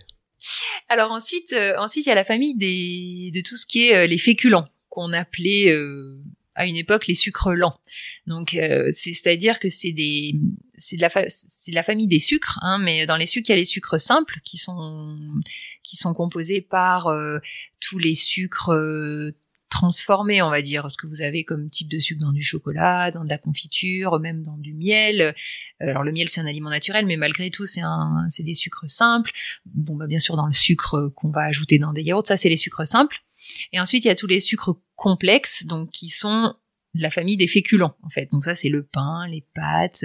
Alors 0.88 1.12
ensuite, 1.12 1.52
euh, 1.52 1.74
ensuite 1.78 2.06
il 2.06 2.08
y 2.08 2.12
a 2.12 2.16
la 2.16 2.24
famille 2.24 2.54
des 2.54 3.30
de 3.34 3.40
tout 3.40 3.56
ce 3.56 3.66
qui 3.66 3.86
est 3.86 3.96
euh, 3.96 4.06
les 4.06 4.18
féculents 4.18 4.66
qu'on 4.88 5.12
appelait 5.12 5.70
euh, 5.70 6.22
à 6.54 6.66
une 6.66 6.76
époque 6.76 7.06
les 7.06 7.14
sucres 7.14 7.52
lents. 7.52 7.78
Donc 8.26 8.54
euh, 8.54 8.90
c'est 8.92 9.26
à 9.26 9.36
dire 9.36 9.58
que 9.58 9.68
c'est 9.68 9.92
des 9.92 10.34
c'est 10.76 10.96
de 10.96 11.74
la 11.74 11.82
famille 11.82 12.08
des 12.08 12.18
sucres, 12.18 12.58
hein, 12.62 12.78
mais 12.78 13.06
dans 13.06 13.16
les 13.16 13.26
sucres 13.26 13.48
il 13.48 13.52
y 13.52 13.54
a 13.54 13.56
les 13.56 13.64
sucres 13.64 14.00
simples 14.00 14.40
qui 14.44 14.58
sont 14.58 15.16
qui 15.82 15.96
sont 15.96 16.12
composés 16.12 16.60
par 16.60 17.06
euh, 17.06 17.38
tous 17.80 17.98
les 17.98 18.14
sucres 18.14 18.72
transformés, 19.72 20.42
on 20.42 20.50
va 20.50 20.62
dire, 20.62 20.90
ce 20.90 20.96
que 20.96 21.06
vous 21.06 21.22
avez 21.22 21.44
comme 21.44 21.70
type 21.70 21.88
de 21.88 21.98
sucre 21.98 22.20
dans 22.20 22.32
du 22.32 22.42
chocolat, 22.42 23.10
dans 23.10 23.24
de 23.24 23.28
la 23.28 23.38
confiture, 23.38 24.20
même 24.20 24.42
dans 24.42 24.58
du 24.58 24.74
miel. 24.74 25.20
Euh, 25.20 25.32
Alors 25.80 26.04
le 26.04 26.12
miel 26.12 26.28
c'est 26.28 26.40
un 26.40 26.46
aliment 26.46 26.70
naturel, 26.70 27.06
mais 27.06 27.16
malgré 27.16 27.50
tout 27.50 27.64
c'est 27.64 27.80
un 27.80 28.26
c'est 28.28 28.42
des 28.42 28.54
sucres 28.54 28.88
simples 28.88 29.32
bon 29.64 29.96
bah 29.96 30.06
bien 30.06 30.20
sûr 30.20 30.36
dans 30.36 30.46
le 30.46 30.52
sucre 30.52 31.12
qu'on 31.16 31.30
va 31.30 31.42
ajouter 31.42 31.78
dans 31.78 31.92
des 31.92 32.02
yaourts, 32.02 32.26
ça 32.26 32.36
c'est 32.36 32.48
les 32.48 32.56
sucres 32.56 32.86
simples. 32.86 33.22
Et 33.72 33.80
ensuite 33.80 34.04
il 34.04 34.08
y 34.08 34.10
a 34.10 34.14
tous 34.14 34.26
les 34.26 34.40
sucres 34.40 34.76
complexes, 34.94 35.66
donc 35.66 35.90
qui 35.90 36.08
sont 36.08 36.54
de 36.94 37.02
la 37.02 37.10
famille 37.10 37.36
des 37.36 37.46
féculents 37.46 37.96
en 38.02 38.10
fait. 38.10 38.28
Donc 38.30 38.44
ça 38.44 38.54
c'est 38.54 38.68
le 38.68 38.82
pain, 38.82 39.26
les 39.28 39.44
pâtes, 39.54 40.04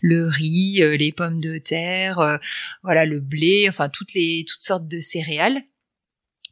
le 0.00 0.28
riz, 0.28 0.82
euh, 0.82 0.96
les 0.96 1.12
pommes 1.12 1.40
de 1.40 1.58
terre, 1.58 2.18
euh, 2.20 2.38
voilà 2.82 3.04
le 3.04 3.20
blé, 3.20 3.66
enfin 3.68 3.88
toutes 3.88 4.14
les 4.14 4.44
toutes 4.48 4.62
sortes 4.62 4.86
de 4.86 5.00
céréales 5.00 5.62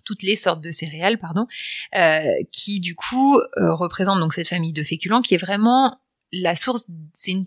toutes 0.06 0.22
les 0.22 0.36
sortes 0.36 0.62
de 0.62 0.70
céréales, 0.70 1.18
pardon, 1.18 1.46
euh, 1.94 2.22
qui 2.52 2.80
du 2.80 2.94
coup 2.94 3.38
euh, 3.38 3.74
représentent 3.74 4.20
donc 4.20 4.32
cette 4.32 4.48
famille 4.48 4.72
de 4.72 4.82
féculents 4.82 5.20
qui 5.20 5.34
est 5.34 5.38
vraiment 5.38 6.00
la 6.32 6.56
source, 6.56 6.86
c'est 7.12 7.32
une 7.32 7.46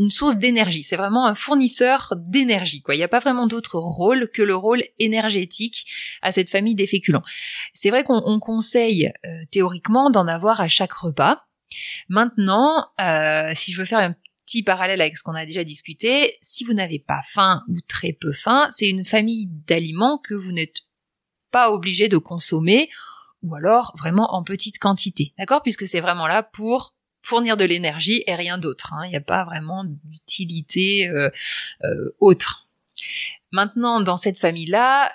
une 0.00 0.10
source 0.10 0.38
d'énergie. 0.38 0.82
C'est 0.82 0.96
vraiment 0.96 1.26
un 1.26 1.34
fournisseur 1.34 2.14
d'énergie. 2.16 2.80
Quoi. 2.80 2.94
Il 2.94 2.98
n'y 2.98 3.04
a 3.04 3.08
pas 3.08 3.20
vraiment 3.20 3.46
d'autre 3.46 3.78
rôle 3.78 4.30
que 4.30 4.40
le 4.40 4.56
rôle 4.56 4.82
énergétique 4.98 5.86
à 6.22 6.32
cette 6.32 6.48
famille 6.48 6.74
des 6.74 6.86
féculents. 6.86 7.22
C'est 7.74 7.90
vrai 7.90 8.02
qu'on 8.02 8.22
on 8.24 8.40
conseille 8.40 9.12
euh, 9.26 9.28
théoriquement 9.50 10.08
d'en 10.08 10.26
avoir 10.26 10.60
à 10.62 10.68
chaque 10.68 10.94
repas. 10.94 11.44
Maintenant, 12.08 12.86
euh, 12.98 13.52
si 13.54 13.72
je 13.72 13.78
veux 13.78 13.84
faire 13.84 13.98
un 13.98 14.14
petit 14.46 14.62
parallèle 14.62 15.02
avec 15.02 15.18
ce 15.18 15.22
qu'on 15.22 15.34
a 15.34 15.44
déjà 15.44 15.64
discuté, 15.64 16.38
si 16.40 16.64
vous 16.64 16.72
n'avez 16.72 16.98
pas 16.98 17.20
faim 17.26 17.62
ou 17.68 17.76
très 17.86 18.14
peu 18.14 18.32
faim, 18.32 18.68
c'est 18.70 18.88
une 18.88 19.04
famille 19.04 19.48
d'aliments 19.66 20.18
que 20.18 20.34
vous 20.34 20.52
n'êtes 20.52 20.80
pas 21.50 21.70
obligé 21.70 22.08
de 22.08 22.18
consommer 22.18 22.90
ou 23.42 23.54
alors 23.54 23.94
vraiment 23.98 24.34
en 24.34 24.42
petite 24.42 24.78
quantité. 24.78 25.32
D'accord? 25.38 25.62
Puisque 25.62 25.86
c'est 25.86 26.00
vraiment 26.00 26.26
là 26.26 26.42
pour 26.42 26.94
fournir 27.22 27.56
de 27.56 27.64
l'énergie 27.64 28.22
et 28.26 28.34
rien 28.34 28.58
d'autre. 28.58 28.94
hein. 28.94 29.02
Il 29.06 29.10
n'y 29.10 29.16
a 29.16 29.20
pas 29.20 29.44
vraiment 29.44 29.84
d'utilité 29.84 31.08
euh, 31.08 31.30
euh, 31.84 32.14
autre. 32.18 32.68
Maintenant, 33.52 34.00
dans 34.00 34.16
cette 34.16 34.38
famille-là, 34.38 35.12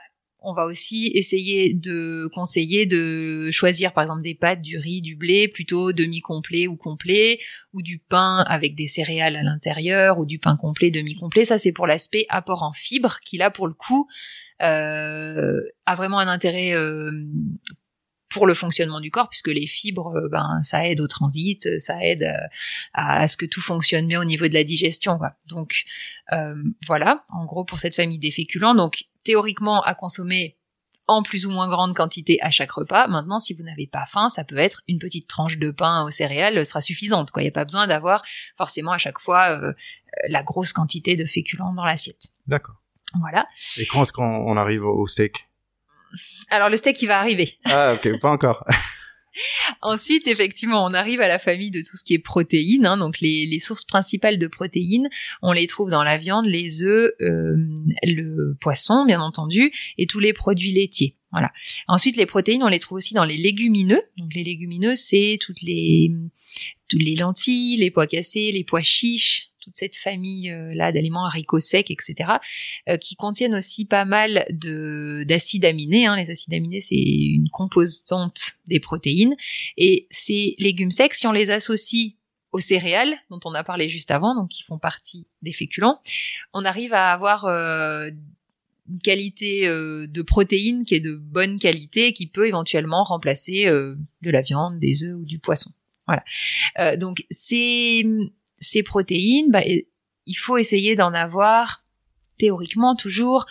on 0.48 0.54
va 0.54 0.66
aussi 0.66 1.08
essayer 1.16 1.74
de 1.74 2.30
conseiller 2.34 2.86
de 2.86 3.50
choisir 3.52 3.94
par 3.94 4.04
exemple 4.04 4.22
des 4.22 4.36
pâtes, 4.36 4.62
du 4.62 4.78
riz, 4.78 5.02
du 5.02 5.16
blé 5.16 5.48
plutôt 5.48 5.92
demi-complet 5.92 6.68
ou 6.68 6.76
complet 6.76 7.40
ou 7.74 7.82
du 7.82 7.98
pain 7.98 8.44
avec 8.48 8.76
des 8.76 8.86
céréales 8.86 9.38
à 9.38 9.42
l'intérieur 9.42 10.20
ou 10.20 10.26
du 10.26 10.38
pain 10.38 10.56
complet 10.56 10.92
demi-complet. 10.92 11.46
Ça 11.46 11.58
c'est 11.58 11.72
pour 11.72 11.88
l'aspect 11.88 12.28
apport 12.30 12.62
en 12.62 12.74
fibres 12.74 13.20
qui 13.26 13.38
là 13.38 13.50
pour 13.50 13.66
le 13.68 13.74
coup 13.74 14.08
a 14.60 15.96
vraiment 15.96 16.20
un 16.20 16.28
intérêt 16.28 16.74
euh, 16.76 17.12
pour 18.30 18.48
le 18.48 18.54
fonctionnement 18.54 19.00
du 19.00 19.12
corps, 19.12 19.30
puisque 19.30 19.48
les 19.48 19.68
fibres, 19.68 20.16
euh, 20.16 20.30
ben, 20.30 20.60
ça 20.64 20.88
aide 20.88 21.00
au 21.00 21.08
transit, 21.08 21.80
ça 21.80 22.04
aide 22.04 22.30
à, 22.94 23.28
ce 23.28 23.38
que 23.38 23.46
tout 23.46 23.62
fonctionne 23.62 24.08
bien 24.08 24.22
au 24.22 24.26
niveau 24.26 24.48
de 24.48 24.54
la 24.54 24.64
digestion. 24.64 25.18
Quoi. 25.18 25.34
Donc 25.48 25.86
voilà, 26.86 27.24
en 27.30 27.46
gros 27.46 27.64
pour 27.64 27.80
cette 27.80 27.96
famille 27.96 28.20
des 28.20 28.32
féculents. 28.32 28.76
Donc 28.76 29.06
théoriquement 29.24 29.82
à 29.82 29.96
consommer 29.96 30.58
en 31.08 31.24
plus 31.24 31.46
ou 31.46 31.52
moins 31.52 31.68
grande 31.68 31.96
quantité 31.96 32.42
à 32.42 32.52
chaque 32.52 32.72
repas. 32.72 33.08
Maintenant, 33.08 33.40
si 33.40 33.54
vous 33.54 33.64
n'avez 33.64 33.88
pas 33.88 34.06
faim, 34.06 34.30
ça 34.30 34.44
peut 34.44 34.58
être 34.58 34.82
une 34.88 35.00
petite 35.00 35.28
tranche 35.28 35.58
de 35.58 35.72
pain 35.72 36.04
aux 36.04 36.10
céréales 36.10 36.66
sera 36.66 36.82
suffisante. 36.82 37.30
Il 37.36 37.42
n'y 37.42 37.48
a 37.48 37.52
pas 37.52 37.66
besoin 37.66 37.88
d'avoir 37.88 38.24
forcément 38.58 38.92
à 38.92 38.98
chaque 38.98 39.20
fois 39.20 39.52
euh, 39.52 39.74
la 40.30 40.44
grosse 40.44 40.74
quantité 40.74 41.16
de 41.16 41.26
féculents 41.26 41.74
dans 41.74 41.86
l'assiette. 41.86 42.30
D'accord. 42.48 42.76
Voilà. 43.20 43.48
Et 43.78 43.86
quand 43.86 44.04
est-ce 44.04 44.14
qu'on 44.14 44.58
arrive 44.58 44.86
au 44.86 45.06
steak? 45.08 45.48
Alors 46.50 46.70
le 46.70 46.78
steak, 46.78 47.02
il 47.02 47.08
va 47.08 47.20
arriver. 47.20 47.58
Ah 47.66 47.94
ok, 47.94 48.20
pas 48.20 48.32
encore. 48.32 48.66
Ensuite, 49.82 50.28
effectivement, 50.28 50.86
on 50.86 50.94
arrive 50.94 51.20
à 51.20 51.28
la 51.28 51.40
famille 51.40 51.72
de 51.72 51.80
tout 51.80 51.98
ce 51.98 52.04
qui 52.04 52.14
est 52.14 52.20
protéines. 52.20 52.86
Hein, 52.86 52.98
donc 52.98 53.20
les, 53.20 53.46
les, 53.46 53.60
sources 53.60 53.84
principales 53.84 54.40
de 54.40 54.48
protéines, 54.48 55.10
on 55.42 55.52
les 55.52 55.68
trouve 55.68 55.90
dans 55.90 56.04
la 56.04 56.18
viande, 56.18 56.46
les 56.46 56.84
œufs, 56.84 57.12
euh, 57.20 57.56
le 58.04 58.56
poisson, 58.62 59.06
bien 59.06 59.20
entendu, 59.20 59.74
et 59.98 60.08
tous 60.08 60.20
les 60.20 60.32
produits 60.32 60.72
laitiers. 60.72 61.16
Voilà. 61.32 61.52
Ensuite, 61.90 62.16
les 62.16 62.26
protéines, 62.26 62.64
on 62.64 62.70
les 62.70 62.80
trouve 62.80 62.98
aussi 62.98 63.14
dans 63.14 63.26
les 63.26 63.36
légumineux. 63.36 64.02
Donc 64.18 64.34
les 64.34 64.44
légumineux, 64.44 64.96
c'est 64.96 65.38
toutes 65.42 65.62
les 65.62 66.14
toutes 66.88 67.04
les 67.04 67.16
lentilles, 67.16 67.78
les 67.78 67.92
pois 67.92 68.08
cassés, 68.08 68.52
les 68.52 68.64
pois 68.64 68.84
chiches, 68.84 69.50
toute 69.66 69.76
cette 69.76 69.96
famille 69.96 70.52
euh, 70.52 70.76
là 70.76 70.92
d'aliments 70.92 71.26
haricots 71.26 71.60
secs, 71.60 71.90
etc., 71.90 72.34
euh, 72.88 72.98
qui 72.98 73.16
contiennent 73.16 73.56
aussi 73.56 73.86
pas 73.86 74.06
mal 74.06 74.46
de 74.52 75.26
d'acides 75.28 75.66
aminés. 75.66 76.06
Hein. 76.06 76.16
Les 76.16 76.30
acides 76.30 76.54
aminés, 76.54 76.82
c'est 76.82 76.96
une 76.96 77.50
composante 77.50 78.54
des 78.68 78.80
protéines. 78.80 79.36
Et 79.76 80.08
ces 80.12 80.56
légumes 80.60 80.92
secs, 80.92 81.16
si 81.16 81.26
on 81.26 81.32
les 81.32 81.50
associe 81.50 82.14
aux 82.52 82.60
céréales 82.60 83.16
dont 83.32 83.40
on 83.44 83.56
a 83.56 83.64
parlé 83.64 83.90
juste 83.90 84.12
avant, 84.12 84.36
donc 84.36 84.50
qui 84.50 84.64
font 84.64 84.78
partie 84.78 85.26
des 85.42 85.52
féculents, 85.52 86.00
on 86.54 86.64
arrive 86.64 86.94
à 86.94 87.12
avoir 87.12 87.46
euh, 87.46 88.10
une 88.88 89.00
qualité 89.00 89.68
de 89.68 90.22
protéines 90.22 90.86
qui 90.86 90.94
est 90.94 91.00
de 91.00 91.16
bonne 91.16 91.58
qualité, 91.58 92.14
qui 92.14 92.28
peut 92.28 92.48
éventuellement 92.48 93.04
remplacer 93.04 93.66
de 93.66 94.30
la 94.30 94.42
viande, 94.44 94.78
des 94.78 95.04
œufs 95.04 95.16
ou 95.16 95.26
du 95.26 95.40
poisson. 95.40 95.72
Voilà. 96.06 96.98
donc 96.98 97.26
c'est 97.32 98.06
ces 98.60 98.84
protéines, 98.84 99.52
bah, 99.52 99.62
il 100.26 100.34
faut 100.36 100.58
essayer 100.58 100.96
d'en 100.96 101.14
avoir 101.14 101.84
théoriquement 102.38 102.96
toujours 102.96 103.46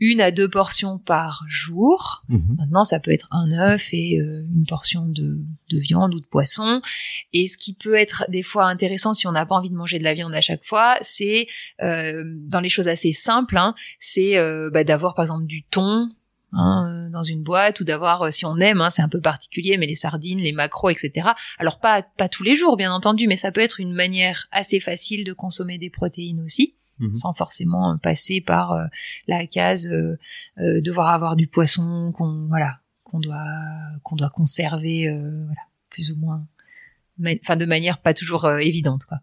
une 0.00 0.20
à 0.20 0.30
deux 0.30 0.48
portions 0.48 0.98
par 0.98 1.44
jour. 1.48 2.24
Mhm. 2.28 2.56
Maintenant, 2.58 2.84
ça 2.84 2.98
peut 2.98 3.12
être 3.12 3.28
un 3.30 3.52
œuf 3.52 3.90
et 3.92 4.20
euh, 4.20 4.44
une 4.54 4.66
portion 4.66 5.06
de, 5.06 5.38
viande 5.70 6.14
ou 6.14 6.20
de 6.20 6.26
poisson. 6.26 6.82
Et 7.32 7.46
ce 7.48 7.56
qui 7.56 7.74
peut 7.74 7.94
être 7.94 8.24
des 8.28 8.42
fois 8.42 8.66
intéressant 8.66 9.14
si 9.14 9.26
on 9.26 9.32
n'a 9.32 9.46
pas 9.46 9.54
envie 9.54 9.70
de 9.70 9.74
manger 9.74 9.98
de 9.98 10.04
la 10.04 10.14
viande 10.14 10.34
à 10.34 10.40
chaque 10.40 10.64
fois, 10.64 10.96
c'est 11.00 11.46
euh, 11.82 12.22
dans 12.26 12.60
les 12.60 12.68
choses 12.68 12.88
assez 12.88 13.12
simples, 13.12 13.56
hein, 13.56 13.74
c'est 13.98 14.36
euh, 14.36 14.70
bah, 14.72 14.84
d'avoir 14.84 15.14
par 15.14 15.24
exemple 15.24 15.46
du 15.46 15.64
thon, 15.64 16.10
Hein, 16.56 17.06
euh, 17.06 17.10
dans 17.10 17.24
une 17.24 17.42
boîte 17.42 17.80
ou 17.80 17.84
d'avoir, 17.84 18.22
euh, 18.22 18.30
si 18.30 18.46
on 18.46 18.56
aime, 18.56 18.80
hein, 18.80 18.90
c'est 18.90 19.02
un 19.02 19.08
peu 19.08 19.20
particulier, 19.20 19.76
mais 19.76 19.86
les 19.86 19.94
sardines, 19.94 20.38
les 20.38 20.52
macros, 20.52 20.90
etc. 20.90 21.30
Alors 21.58 21.80
pas 21.80 22.02
pas 22.02 22.28
tous 22.28 22.42
les 22.42 22.54
jours, 22.54 22.76
bien 22.76 22.92
entendu, 22.92 23.26
mais 23.26 23.36
ça 23.36 23.50
peut 23.50 23.60
être 23.60 23.80
une 23.80 23.92
manière 23.92 24.46
assez 24.52 24.78
facile 24.78 25.24
de 25.24 25.32
consommer 25.32 25.78
des 25.78 25.90
protéines 25.90 26.40
aussi. 26.40 26.74
Mhm. 27.00 27.12
sans 27.12 27.32
forcément 27.32 27.98
passer 27.98 28.40
par 28.40 28.70
euh, 28.70 28.84
la 29.26 29.48
case 29.48 29.88
devoir 30.56 31.08
avoir 31.08 31.34
du 31.34 31.48
poisson 31.48 32.12
qu'on 32.14 32.46
voilà 32.46 32.78
qu'on 33.02 33.18
doit 33.18 33.44
qu'on 34.04 34.14
doit 34.14 34.30
conserver 34.30 35.10
voilà 35.10 35.62
plus 35.90 36.12
ou 36.12 36.16
moins 36.16 36.46
enfin 37.42 37.56
de 37.56 37.64
manière 37.64 37.98
pas 37.98 38.14
toujours 38.14 38.48
évidente 38.48 39.06
quoi 39.06 39.18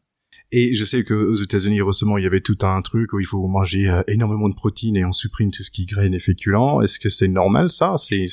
et 0.52 0.74
je 0.74 0.84
sais 0.84 1.04
qu'aux 1.04 1.36
États-Unis 1.36 1.82
récemment, 1.82 2.18
il 2.18 2.24
y 2.24 2.28
avait 2.28 2.42
tout 2.42 2.58
un 2.62 2.82
truc 2.82 3.14
où 3.14 3.20
il 3.20 3.26
faut 3.26 3.48
manger 3.48 3.90
euh, 3.90 4.04
énormément 4.08 4.50
de 4.50 4.56
protéines 4.56 4.98
et 4.98 5.06
on 5.06 5.14
supprime 5.14 5.52
tout 5.52 5.64
ce 5.64 5.72
qui 5.72 5.88
est 5.90 6.14
et 6.14 6.20
féculents. 6.20 6.82
Est-ce 6.82 7.00
que 7.00 7.10
c'est 7.10 7.28
normal 7.28 7.70
ça? 7.70 7.96
C'est 7.98 8.28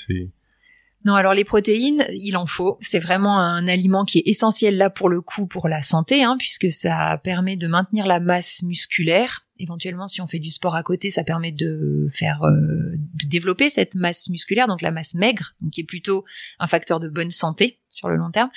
non, 1.05 1.15
alors 1.15 1.33
les 1.33 1.45
protéines, 1.45 2.05
il 2.13 2.37
en 2.37 2.47
faut. 2.47 2.77
C'est 2.81 2.99
vraiment 2.99 3.39
un 3.39 3.69
aliment 3.69 4.05
qui 4.05 4.19
est 4.19 4.27
essentiel 4.27 4.77
là 4.77 4.91
pour 4.91 5.09
le 5.09 5.21
coup 5.21 5.47
pour 5.47 5.69
la 5.69 5.83
santé, 5.83 6.25
hein, 6.25 6.37
puisque 6.39 6.71
ça 6.73 7.21
permet 7.23 7.57
de 7.57 7.69
maintenir 7.69 8.07
la 8.07 8.19
masse 8.19 8.63
musculaire. 8.65 9.47
Éventuellement, 9.59 10.09
si 10.09 10.21
on 10.21 10.27
fait 10.27 10.39
du 10.39 10.51
sport 10.51 10.75
à 10.75 10.83
côté, 10.83 11.11
ça 11.11 11.25
permet 11.25 11.53
de 11.53 12.09
faire 12.13 12.43
euh, 12.43 12.97
de 12.97 13.27
développer 13.29 13.71
cette 13.71 13.95
masse 13.95 14.29
musculaire, 14.29 14.69
donc 14.69 14.83
la 14.83 14.91
masse 14.91 15.15
maigre, 15.15 15.55
donc 15.61 15.73
qui 15.73 15.81
est 15.81 15.85
plutôt 15.85 16.25
un 16.59 16.67
facteur 16.67 17.01
de 17.01 17.09
bonne 17.09 17.31
santé 17.31 17.81
sur 17.91 18.09
le 18.09 18.17
long 18.17 18.31
terme. 18.31 18.51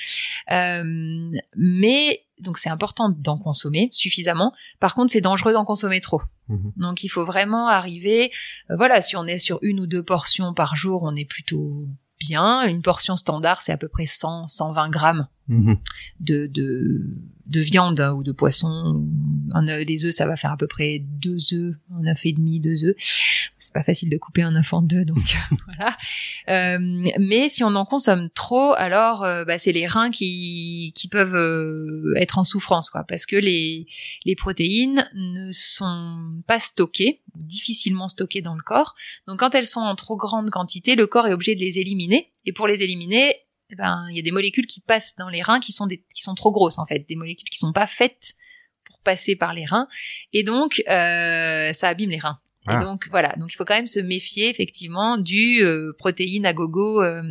Euh, 0.51 1.31
mais 1.55 2.23
donc 2.39 2.57
c'est 2.57 2.69
important 2.69 3.09
d'en 3.09 3.37
consommer 3.37 3.89
suffisamment. 3.91 4.53
Par 4.79 4.95
contre, 4.95 5.11
c'est 5.11 5.21
dangereux 5.21 5.53
d'en 5.53 5.65
consommer 5.65 6.01
trop. 6.01 6.21
Mhm. 6.49 6.73
Donc 6.77 7.03
il 7.03 7.09
faut 7.09 7.25
vraiment 7.25 7.67
arriver, 7.67 8.31
euh, 8.69 8.75
voilà, 8.75 9.01
si 9.01 9.15
on 9.15 9.25
est 9.25 9.39
sur 9.39 9.59
une 9.61 9.79
ou 9.79 9.87
deux 9.87 10.03
portions 10.03 10.53
par 10.53 10.75
jour, 10.75 11.03
on 11.03 11.15
est 11.15 11.25
plutôt 11.25 11.87
bien. 12.19 12.63
Une 12.67 12.81
portion 12.81 13.17
standard, 13.17 13.61
c'est 13.61 13.71
à 13.71 13.77
peu 13.77 13.87
près 13.87 14.05
100, 14.05 14.47
120 14.47 14.89
grammes 14.89 15.27
mhm. 15.47 15.77
de, 16.19 16.47
de, 16.47 17.17
de, 17.47 17.61
viande 17.61 17.99
ou 18.15 18.23
de 18.23 18.31
poisson. 18.31 19.05
Un, 19.53 19.65
les 19.83 20.05
œufs, 20.05 20.13
ça 20.13 20.25
va 20.25 20.35
faire 20.35 20.51
à 20.51 20.57
peu 20.57 20.67
près 20.67 20.99
deux 20.99 21.53
œufs, 21.53 21.75
un 21.99 22.07
œuf 22.07 22.25
et 22.25 22.33
demi, 22.33 22.59
deux 22.59 22.85
œufs. 22.85 22.95
C'est 23.57 23.73
pas 23.73 23.83
facile 23.83 24.09
de 24.09 24.17
couper 24.17 24.41
un 24.41 24.55
œuf 24.55 24.73
en 24.73 24.81
deux, 24.81 25.05
donc 25.05 25.37
voilà. 25.65 25.97
Euh, 26.49 26.79
mais 27.19 27.47
si 27.47 27.63
on 27.63 27.75
en 27.75 27.85
consomme 27.85 28.29
trop, 28.33 28.73
alors 28.73 29.23
euh, 29.23 29.45
bah, 29.45 29.59
c'est 29.59 29.71
les 29.71 29.85
reins 29.85 30.09
qui, 30.09 30.93
qui 30.95 31.07
peuvent 31.07 31.35
euh, 31.35 32.13
être 32.17 32.39
en 32.39 32.43
souffrance, 32.43 32.89
quoi, 32.89 33.03
parce 33.07 33.25
que 33.25 33.35
les, 33.35 33.87
les 34.25 34.35
protéines 34.35 35.07
ne 35.13 35.51
sont 35.51 36.41
pas 36.47 36.59
stockées, 36.59 37.21
difficilement 37.35 38.07
stockées 38.07 38.41
dans 38.41 38.55
le 38.55 38.63
corps. 38.63 38.95
Donc 39.27 39.39
quand 39.39 39.53
elles 39.53 39.67
sont 39.67 39.81
en 39.81 39.95
trop 39.95 40.17
grande 40.17 40.49
quantité, 40.49 40.95
le 40.95 41.05
corps 41.05 41.27
est 41.27 41.33
obligé 41.33 41.55
de 41.55 41.59
les 41.59 41.77
éliminer. 41.77 42.31
Et 42.45 42.53
pour 42.53 42.67
les 42.67 42.81
éliminer, 42.81 43.35
eh 43.71 43.75
ben 43.75 44.05
il 44.09 44.17
y 44.17 44.19
a 44.19 44.23
des 44.23 44.31
molécules 44.31 44.65
qui 44.65 44.81
passent 44.81 45.15
dans 45.15 45.29
les 45.29 45.41
reins 45.41 45.59
qui 45.59 45.71
sont 45.71 45.87
des, 45.87 46.03
qui 46.13 46.21
sont 46.21 46.35
trop 46.35 46.51
grosses 46.51 46.79
en 46.79 46.85
fait, 46.85 47.07
des 47.07 47.15
molécules 47.15 47.49
qui 47.49 47.57
sont 47.57 47.73
pas 47.73 47.87
faites 47.87 48.33
pour 48.85 48.99
passer 48.99 49.35
par 49.35 49.53
les 49.53 49.65
reins 49.65 49.87
et 50.33 50.43
donc 50.43 50.81
euh, 50.87 51.73
ça 51.73 51.87
abîme 51.87 52.09
les 52.09 52.19
reins. 52.19 52.39
Et 52.69 52.73
ah. 52.73 52.83
donc 52.83 53.07
voilà, 53.09 53.33
donc 53.37 53.51
il 53.51 53.55
faut 53.55 53.65
quand 53.65 53.75
même 53.75 53.87
se 53.87 53.99
méfier 53.99 54.49
effectivement 54.49 55.17
du 55.17 55.63
euh, 55.63 55.93
protéine 55.97 56.45
à 56.45 56.53
gogo. 56.53 57.01
Euh, 57.01 57.23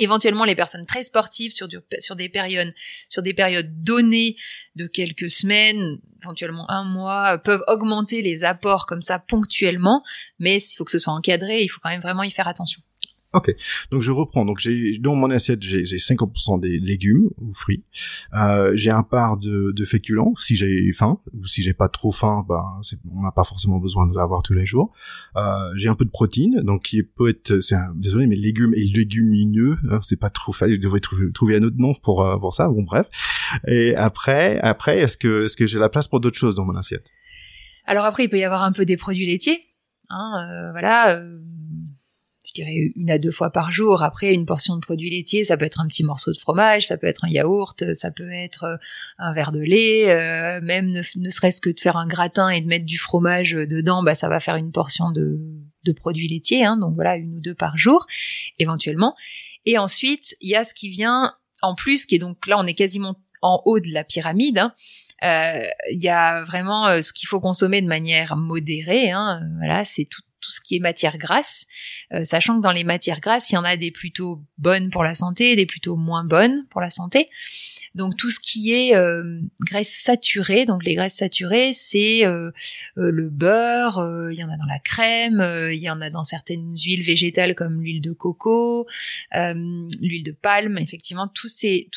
éventuellement 0.00 0.44
les 0.44 0.56
personnes 0.56 0.84
très 0.84 1.04
sportives 1.04 1.52
sur, 1.52 1.68
du, 1.68 1.78
sur 2.00 2.16
des 2.16 2.28
périodes 2.28 2.74
sur 3.08 3.22
des 3.22 3.34
périodes 3.34 3.70
données 3.84 4.36
de 4.74 4.88
quelques 4.88 5.30
semaines, 5.30 6.00
éventuellement 6.22 6.68
un 6.68 6.82
mois, 6.82 7.38
peuvent 7.38 7.62
augmenter 7.68 8.20
les 8.20 8.42
apports 8.42 8.86
comme 8.86 9.00
ça 9.00 9.20
ponctuellement, 9.20 10.02
mais 10.40 10.58
il 10.58 10.76
faut 10.76 10.84
que 10.84 10.90
ce 10.90 10.98
soit 10.98 11.12
encadré, 11.12 11.62
il 11.62 11.68
faut 11.68 11.78
quand 11.80 11.90
même 11.90 12.00
vraiment 12.00 12.24
y 12.24 12.32
faire 12.32 12.48
attention. 12.48 12.82
Ok, 13.32 13.54
donc 13.92 14.02
je 14.02 14.10
reprends. 14.10 14.44
Donc 14.44 14.58
j'ai 14.58 14.98
dans 14.98 15.14
mon 15.14 15.30
assiette 15.30 15.62
j'ai 15.62 15.84
50% 15.84 16.60
des 16.60 16.80
légumes 16.80 17.30
ou 17.38 17.54
fruits. 17.54 17.84
Euh, 18.34 18.72
j'ai 18.74 18.90
un 18.90 19.04
part 19.04 19.36
de, 19.36 19.70
de 19.70 19.84
féculents 19.84 20.34
si 20.36 20.56
j'ai 20.56 20.92
faim 20.92 21.20
ou 21.32 21.46
si 21.46 21.62
j'ai 21.62 21.72
pas 21.72 21.88
trop 21.88 22.10
faim, 22.10 22.44
ben 22.48 22.80
on 23.14 23.22
n'a 23.22 23.30
pas 23.30 23.44
forcément 23.44 23.78
besoin 23.78 24.08
de 24.08 24.16
l'avoir 24.16 24.42
tous 24.42 24.54
les 24.54 24.66
jours. 24.66 24.92
Euh, 25.36 25.42
j'ai 25.76 25.88
un 25.88 25.94
peu 25.94 26.04
de 26.04 26.10
protéines, 26.10 26.60
donc 26.62 26.82
qui 26.82 27.04
peut 27.04 27.28
être, 27.28 27.60
c'est 27.60 27.76
désolé, 27.94 28.26
mais 28.26 28.34
légumes 28.34 28.74
et 28.74 28.82
légumineux, 28.82 29.78
hein, 29.88 30.00
c'est 30.02 30.18
pas 30.18 30.30
trop 30.30 30.52
facile. 30.52 30.74
Je 30.76 30.80
devrais 30.80 31.00
trouver, 31.00 31.30
trouver 31.30 31.56
un 31.56 31.62
autre 31.62 31.78
nom 31.78 31.94
pour 31.94 32.24
euh, 32.24 32.36
pour 32.36 32.52
ça. 32.52 32.66
Bon 32.66 32.82
bref. 32.82 33.06
Et 33.68 33.94
après 33.94 34.58
après 34.58 34.98
est-ce 34.98 35.16
que 35.16 35.44
est-ce 35.44 35.56
que 35.56 35.66
j'ai 35.66 35.78
la 35.78 35.88
place 35.88 36.08
pour 36.08 36.18
d'autres 36.18 36.38
choses 36.38 36.56
dans 36.56 36.64
mon 36.64 36.74
assiette? 36.74 37.06
Alors 37.86 38.04
après 38.06 38.24
il 38.24 38.28
peut 38.28 38.38
y 38.38 38.44
avoir 38.44 38.64
un 38.64 38.72
peu 38.72 38.84
des 38.84 38.96
produits 38.96 39.26
laitiers. 39.26 39.60
Hein, 40.08 40.32
euh, 40.36 40.70
voilà 40.72 41.16
euh, 41.16 41.38
je 42.50 42.62
dirais 42.62 42.92
une 42.96 43.10
à 43.10 43.18
deux 43.18 43.30
fois 43.30 43.50
par 43.50 43.70
jour. 43.70 44.02
Après, 44.02 44.34
une 44.34 44.44
portion 44.44 44.74
de 44.74 44.80
produits 44.80 45.10
laitiers, 45.10 45.44
ça 45.44 45.56
peut 45.56 45.64
être 45.64 45.80
un 45.80 45.86
petit 45.86 46.02
morceau 46.02 46.32
de 46.32 46.38
fromage, 46.38 46.86
ça 46.86 46.96
peut 46.96 47.06
être 47.06 47.24
un 47.24 47.28
yaourt, 47.28 47.94
ça 47.94 48.10
peut 48.10 48.32
être 48.32 48.64
euh, 48.64 48.76
un 49.18 49.32
verre 49.32 49.52
de 49.52 49.60
lait, 49.60 50.10
euh, 50.10 50.60
même 50.62 50.90
ne, 50.90 51.30
serait-ce 51.30 51.60
que 51.60 51.70
de 51.70 51.78
faire 51.78 51.96
un 51.96 52.08
gratin 52.08 52.48
et 52.48 52.60
de 52.60 52.66
mettre 52.66 52.86
du 52.86 52.98
fromage 52.98 53.52
dedans, 53.52 54.02
bah 54.02 54.14
ça 54.14 54.28
va 54.28 54.40
faire 54.40 54.56
une 54.56 54.72
portion 54.72 55.10
de, 55.10 55.38
produits 55.96 56.28
laitiers. 56.28 56.64
Hein, 56.64 56.76
donc 56.76 56.94
voilà, 56.94 57.16
une 57.16 57.36
ou 57.36 57.40
deux 57.40 57.54
par 57.54 57.78
jour, 57.78 58.06
éventuellement. 58.58 59.14
Et 59.64 59.78
ensuite, 59.78 60.36
il 60.40 60.50
y 60.50 60.56
a 60.56 60.64
ce 60.64 60.74
qui 60.74 60.88
vient 60.88 61.34
en 61.62 61.74
plus, 61.74 62.06
qui 62.06 62.16
est 62.16 62.18
donc 62.18 62.46
là, 62.46 62.58
on 62.58 62.66
est 62.66 62.74
quasiment 62.74 63.16
en 63.42 63.62
haut 63.64 63.80
de 63.80 63.92
la 63.92 64.02
pyramide. 64.02 64.58
Hein, 64.58 64.72
euh, 65.22 65.62
il 65.92 66.02
y 66.02 66.08
a 66.08 66.44
vraiment 66.44 67.02
ce 67.02 67.12
qu'il 67.12 67.28
faut 67.28 67.40
consommer 67.40 67.82
de 67.82 67.86
manière 67.86 68.36
modérée. 68.36 69.10
Hein, 69.10 69.42
voilà, 69.58 69.84
c'est 69.84 70.06
tout, 70.06 70.22
tout 70.40 70.50
ce 70.50 70.60
qui 70.60 70.76
est 70.76 70.80
matière 70.80 71.18
grasse, 71.18 71.66
euh, 72.12 72.24
sachant 72.24 72.56
que 72.56 72.62
dans 72.62 72.72
les 72.72 72.84
matières 72.84 73.20
grasses, 73.20 73.50
il 73.50 73.54
y 73.54 73.58
en 73.58 73.64
a 73.64 73.76
des 73.76 73.90
plutôt 73.90 74.42
bonnes 74.58 74.90
pour 74.90 75.04
la 75.04 75.14
santé 75.14 75.56
des 75.56 75.66
plutôt 75.66 75.96
moins 75.96 76.24
bonnes 76.24 76.66
pour 76.70 76.80
la 76.80 76.90
santé. 76.90 77.28
Donc 77.94 78.16
tout 78.16 78.30
ce 78.30 78.38
qui 78.38 78.72
est 78.72 78.94
euh, 78.94 79.40
graisse 79.60 79.92
saturée, 79.92 80.64
donc 80.64 80.84
les 80.84 80.94
graisses 80.94 81.16
saturées, 81.16 81.72
c'est 81.72 82.24
euh, 82.24 82.52
le 82.94 83.28
beurre, 83.28 83.98
il 84.30 84.38
y 84.38 84.44
en 84.44 84.50
a 84.50 84.56
dans 84.56 84.66
la 84.66 84.78
crème, 84.78 85.44
il 85.72 85.82
y 85.82 85.90
en 85.90 86.00
a 86.00 86.10
dans 86.10 86.24
certaines 86.24 86.74
huiles 86.76 87.02
végétales 87.02 87.54
comme 87.54 87.80
l'huile 87.80 88.00
de 88.00 88.12
coco, 88.12 88.86
l'huile 89.32 90.22
de 90.24 90.32
palme, 90.32 90.78
effectivement, 90.78 91.28
toutes 91.28 91.50
ces 91.50 91.88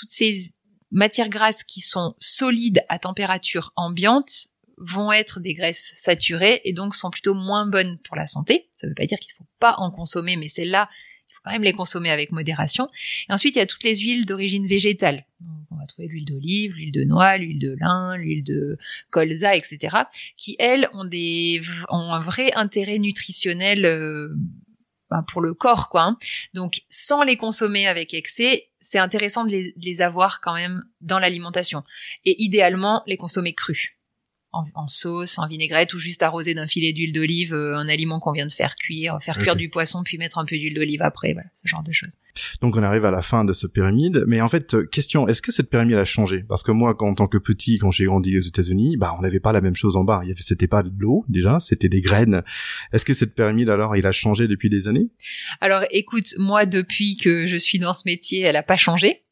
matières 0.92 1.30
grasses 1.30 1.64
qui 1.64 1.82
sont 1.82 2.16
solides 2.20 2.84
à 2.90 3.00
température 3.00 3.74
ambiante 3.76 4.48
vont 4.78 5.12
être 5.12 5.40
des 5.40 5.54
graisses 5.54 5.94
saturées 5.96 6.62
et 6.66 6.74
donc 6.74 6.96
sont 6.96 7.10
plutôt 7.10 7.34
moins 7.34 7.66
bonnes 7.66 7.98
pour 8.00 8.16
la 8.16 8.28
santé. 8.28 8.70
Ça 8.76 8.88
ne 8.88 8.92
veut 8.92 8.96
pas 8.96 9.06
dire 9.06 9.20
qu'il 9.20 9.34
ne 9.34 9.44
faut 9.44 9.50
pas 9.60 9.76
en 9.78 9.92
consommer, 9.92 10.36
mais 10.36 10.48
celles-là, 10.48 10.90
il 11.30 11.34
faut 11.34 11.42
quand 11.44 11.52
même 11.52 11.64
les 11.64 11.74
consommer 11.74 12.10
avec 12.10 12.32
modération. 12.32 12.90
Et 13.30 13.34
ensuite, 13.34 13.56
il 13.56 13.60
y 13.60 13.62
a 13.62 13.66
toutes 13.66 13.84
les 13.84 13.98
huiles 13.98 14.26
d'origine 14.26 14.68
végétale. 14.68 15.26
on 15.72 15.76
va 15.76 15.86
trouver 15.86 16.08
l'huile 16.08 16.26
d'olive, 16.26 16.74
l'huile 16.74 16.92
de 16.92 17.04
noix, 17.04 17.38
l'huile 17.38 17.60
de 17.60 17.76
lin, 17.80 18.18
l'huile 18.18 18.44
de 18.44 18.78
colza, 19.10 19.56
etc., 19.56 19.98
qui 20.38 20.56
elles 20.60 20.88
ont 20.94 21.06
des 21.06 21.62
ont 21.90 22.12
un 22.12 22.20
vrai 22.20 22.52
intérêt 22.54 23.00
nutritionnel. 23.00 23.86
Euh, 23.86 24.36
ben, 25.10 25.22
pour 25.22 25.42
le 25.42 25.54
corps, 25.54 25.90
quoi. 25.90 26.02
Hein. 26.02 26.18
Donc, 26.56 26.82
sans 26.90 27.22
les 27.22 27.38
consommer 27.38 27.86
avec 27.86 28.16
excès, 28.16 28.72
c'est 28.80 28.98
intéressant 28.98 29.46
de 29.46 29.52
les, 29.52 29.72
de 29.74 29.86
les, 29.86 30.02
avoir 30.02 30.42
quand 30.42 30.56
même 30.56 30.84
dans 31.02 31.20
l'alimentation. 31.20 31.84
Et 32.26 32.42
idéalement, 32.42 33.04
les 33.06 33.16
consommer 33.16 33.54
crus 33.54 33.96
en, 34.54 34.88
sauce, 34.88 35.40
en 35.40 35.48
vinaigrette 35.48 35.94
ou 35.94 36.00
juste 36.00 36.24
arroser 36.24 36.54
d'un 36.54 36.68
filet 36.68 36.94
d'huile 36.94 37.12
d'olive 37.12 37.54
euh, 37.54 37.76
un 37.76 37.90
aliment 37.90 38.20
qu'on 38.20 38.32
vient 38.32 38.46
de 38.46 38.52
faire 38.52 38.76
cuire, 38.76 39.18
faire 39.22 39.38
cuire 39.38 39.56
du 39.56 39.70
poisson 39.70 40.04
puis 40.04 40.18
mettre 40.18 40.38
un 40.38 40.46
peu 40.46 40.58
d'huile 40.58 40.76
d'olive 40.76 41.02
après, 41.02 41.34
voilà, 41.34 41.50
ce 41.54 41.68
genre 41.68 41.84
de 41.84 41.92
choses. 41.92 42.12
Donc 42.62 42.76
on 42.76 42.84
arrive 42.84 43.06
à 43.06 43.12
la 43.12 43.22
fin 43.22 43.46
de 43.46 43.54
ce 43.54 43.68
pyramide, 43.68 44.24
mais 44.28 44.42
en 44.42 44.50
fait, 44.50 44.74
euh, 44.74 44.86
question, 44.86 45.28
est-ce 45.28 45.42
que 45.42 45.52
cette 45.52 45.70
pyramide 45.70 45.98
a 45.98 46.06
changé? 46.06 46.44
Parce 46.48 46.64
que 46.64 46.72
moi, 46.72 46.96
quand, 46.96 47.08
en 47.08 47.14
tant 47.14 47.28
que 47.28 47.38
petit, 47.38 47.78
quand 47.78 47.92
j'ai 47.92 48.06
grandi 48.06 48.38
aux 48.38 48.42
États-Unis, 48.42 48.98
bah 48.98 49.14
on 49.18 49.22
n'avait 49.22 49.40
pas 49.40 49.52
la 49.52 49.62
même 49.62 49.76
chose 49.76 49.98
en 49.98 50.04
bas. 50.04 50.22
C'était 50.40 50.68
pas 50.68 50.84
de 50.84 50.92
l'eau 50.98 51.26
déjà, 51.30 51.60
c'était 51.60 51.90
des 51.90 52.02
graines. 52.02 52.44
Est-ce 52.92 53.06
que 53.06 53.14
cette 53.14 53.36
pyramide 53.36 53.70
alors, 53.70 53.96
il 53.96 54.06
a 54.06 54.12
changé 54.12 54.48
depuis 54.48 54.70
des 54.70 54.88
années? 54.88 55.10
Alors 55.62 55.84
écoute, 55.92 56.34
moi 56.38 56.66
depuis 56.66 57.18
que 57.18 57.48
je 57.48 57.56
suis 57.56 57.80
dans 57.80 57.94
ce 57.94 58.04
métier, 58.06 58.42
elle 58.42 58.56
a 58.56 58.64
pas 58.64 58.78
changé. 58.78 59.24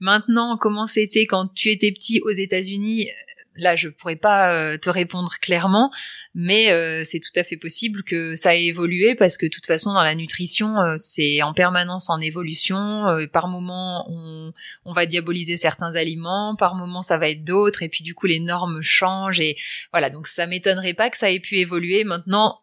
Maintenant, 0.00 0.58
comment 0.60 0.86
c'était 0.86 1.26
quand 1.26 1.52
tu 1.54 1.70
étais 1.70 1.92
petit 1.92 2.20
aux 2.20 2.30
États-Unis 2.30 3.08
là 3.56 3.76
je 3.76 3.88
pourrais 3.88 4.16
pas 4.16 4.52
euh, 4.54 4.78
te 4.78 4.90
répondre 4.90 5.34
clairement, 5.40 5.90
mais 6.34 6.70
euh, 6.72 7.02
c'est 7.04 7.20
tout 7.20 7.32
à 7.36 7.44
fait 7.44 7.56
possible 7.56 8.02
que 8.02 8.34
ça 8.36 8.56
ait 8.56 8.66
évolué 8.66 9.14
parce 9.14 9.36
que 9.36 9.46
de 9.46 9.50
toute 9.50 9.66
façon 9.66 9.92
dans 9.92 10.02
la 10.02 10.14
nutrition 10.14 10.78
euh, 10.80 10.94
c'est 10.96 11.42
en 11.42 11.54
permanence 11.54 12.10
en 12.10 12.20
évolution. 12.20 13.04
par 13.32 13.48
moment 13.48 14.10
on, 14.10 14.52
on 14.84 14.92
va 14.92 15.06
diaboliser 15.06 15.56
certains 15.56 15.94
aliments, 15.94 16.56
par 16.56 16.74
moment 16.74 17.02
ça 17.02 17.18
va 17.18 17.28
être 17.28 17.44
d'autres 17.44 17.82
et 17.82 17.88
puis 17.88 18.04
du 18.04 18.14
coup 18.14 18.26
les 18.26 18.40
normes 18.40 18.82
changent 18.82 19.40
et 19.40 19.56
voilà 19.92 20.10
donc 20.10 20.26
ça 20.26 20.46
m'étonnerait 20.46 20.94
pas 20.94 21.10
que 21.10 21.18
ça 21.18 21.30
ait 21.30 21.40
pu 21.40 21.56
évoluer. 21.56 22.04
Maintenant 22.04 22.60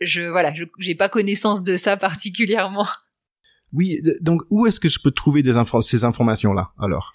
je 0.00 0.22
voilà 0.22 0.52
j'ai 0.78 0.94
pas 0.94 1.08
connaissance 1.08 1.62
de 1.62 1.76
ça 1.76 1.96
particulièrement. 1.98 2.88
Oui, 3.74 4.00
donc 4.20 4.42
où 4.50 4.66
est-ce 4.66 4.78
que 4.78 4.88
je 4.88 5.00
peux 5.00 5.10
trouver 5.10 5.42
des 5.42 5.54
ces 5.82 6.04
informations-là 6.04 6.70
alors? 6.78 7.12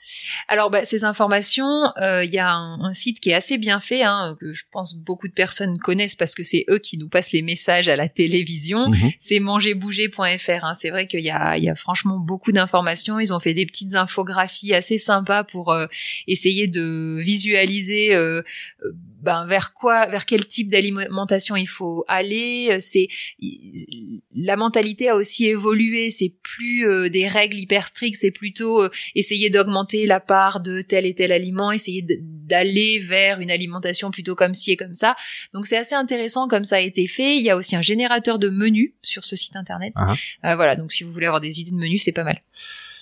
Alors 0.47 0.69
bah, 0.69 0.83
ces 0.83 1.05
informations, 1.05 1.85
euh, 2.01 2.23
il 2.25 2.33
y 2.33 2.37
a 2.37 2.53
un, 2.53 2.91
site 2.93 3.19
qui 3.21 3.29
est 3.29 3.33
assez 3.33 3.57
bien 3.57 3.79
fait, 3.79 4.03
hein, 4.03 4.35
que 4.39 4.53
je 4.53 4.63
pense 4.71 4.95
beaucoup 4.95 5.27
de 5.27 5.33
personnes 5.33 5.79
connaissent 5.79 6.15
parce 6.15 6.35
que 6.35 6.43
c'est 6.43 6.65
eux 6.69 6.79
qui 6.79 6.97
nous 6.97 7.07
passent 7.07 7.31
les 7.31 7.41
messages 7.41 7.87
à 7.87 7.95
la 7.95 8.09
télévision. 8.09 8.89
Mhm. 8.89 9.11
C'est 9.19 9.39
mangerbouger.fr. 9.39 10.65
Hein. 10.65 10.73
C'est 10.73 10.89
vrai 10.89 11.07
qu'il 11.07 11.21
y 11.21 11.29
a, 11.29 11.57
il 11.57 11.63
y 11.63 11.69
a 11.69 11.75
franchement 11.75 12.17
beaucoup 12.17 12.51
d'informations. 12.51 13.19
Ils 13.19 13.33
ont 13.33 13.39
fait 13.39 13.53
des 13.53 13.65
petites 13.65 13.95
infographies 13.95 14.73
assez 14.73 14.97
sympas 14.97 15.43
pour 15.43 15.71
euh, 15.71 15.87
essayer 16.27 16.67
de 16.67 17.21
visualiser 17.21 18.13
euh, 18.13 18.41
ben 19.21 19.45
vers 19.45 19.73
quoi, 19.73 20.07
vers 20.07 20.25
quel 20.25 20.45
type 20.45 20.69
d'alimentation 20.69 21.55
il 21.55 21.67
faut 21.67 22.05
aller. 22.07 22.79
C'est 22.81 23.07
la 24.35 24.55
mentalité 24.55 25.09
a 25.09 25.15
aussi 25.15 25.47
évolué. 25.47 26.11
C'est 26.11 26.33
plus 26.41 26.87
euh, 26.87 27.09
des 27.09 27.27
règles 27.27 27.57
hyper 27.57 27.87
strictes, 27.87 28.19
c'est 28.19 28.31
plutôt 28.31 28.83
euh, 28.83 28.89
essayer 29.15 29.49
d'augmenter 29.49 30.05
la 30.05 30.19
part 30.19 30.59
de 30.59 30.81
tel 30.81 31.05
et 31.05 31.13
tel 31.13 31.31
aliment, 31.31 31.71
essayer 31.71 32.05
d'aller 32.19 32.99
vers 32.99 33.39
une 33.39 33.51
alimentation 33.51 34.11
plutôt 34.11 34.35
comme 34.35 34.53
ci 34.53 34.71
et 34.71 34.77
comme 34.77 34.95
ça. 34.95 35.15
Donc 35.53 35.65
c'est 35.65 35.77
assez 35.77 35.95
intéressant 35.95 36.47
comme 36.47 36.63
ça 36.63 36.77
a 36.77 36.79
été 36.79 37.07
fait. 37.07 37.37
Il 37.37 37.43
y 37.43 37.49
a 37.49 37.57
aussi 37.57 37.75
un 37.75 37.81
générateur 37.81 38.39
de 38.39 38.49
menus 38.49 38.93
sur 39.01 39.23
ce 39.23 39.35
site 39.35 39.55
internet. 39.55 39.93
Ah. 39.95 40.13
Euh, 40.45 40.55
voilà, 40.55 40.75
donc 40.75 40.91
si 40.91 41.03
vous 41.03 41.11
voulez 41.11 41.25
avoir 41.27 41.41
des 41.41 41.61
idées 41.61 41.71
de 41.71 41.75
menus, 41.75 42.03
c'est 42.03 42.11
pas 42.11 42.23
mal 42.23 42.41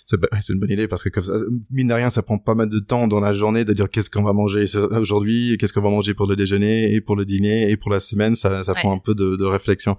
c'est 0.07 0.53
une 0.53 0.59
bonne 0.59 0.71
idée 0.71 0.87
parce 0.87 1.03
que 1.03 1.09
comme 1.09 1.23
ça, 1.23 1.33
mine 1.69 1.87
de 1.87 1.93
rien, 1.93 2.09
ça 2.09 2.21
prend 2.21 2.37
pas 2.37 2.55
mal 2.55 2.69
de 2.69 2.79
temps 2.79 3.07
dans 3.07 3.19
la 3.19 3.33
journée 3.33 3.65
de 3.65 3.73
dire 3.73 3.89
qu'est-ce 3.89 4.09
qu'on 4.09 4.23
va 4.23 4.33
manger 4.33 4.63
aujourd'hui, 4.91 5.57
qu'est-ce 5.59 5.73
qu'on 5.73 5.81
va 5.81 5.89
manger 5.89 6.13
pour 6.13 6.27
le 6.27 6.35
déjeuner 6.35 6.93
et 6.93 7.01
pour 7.01 7.15
le 7.15 7.25
dîner 7.25 7.69
et 7.69 7.77
pour 7.77 7.91
la 7.91 7.99
semaine, 7.99 8.35
ça, 8.35 8.63
ça 8.63 8.73
prend 8.73 8.93
un 8.93 8.99
peu 8.99 9.15
de, 9.15 9.35
de 9.35 9.45
réflexion. 9.45 9.97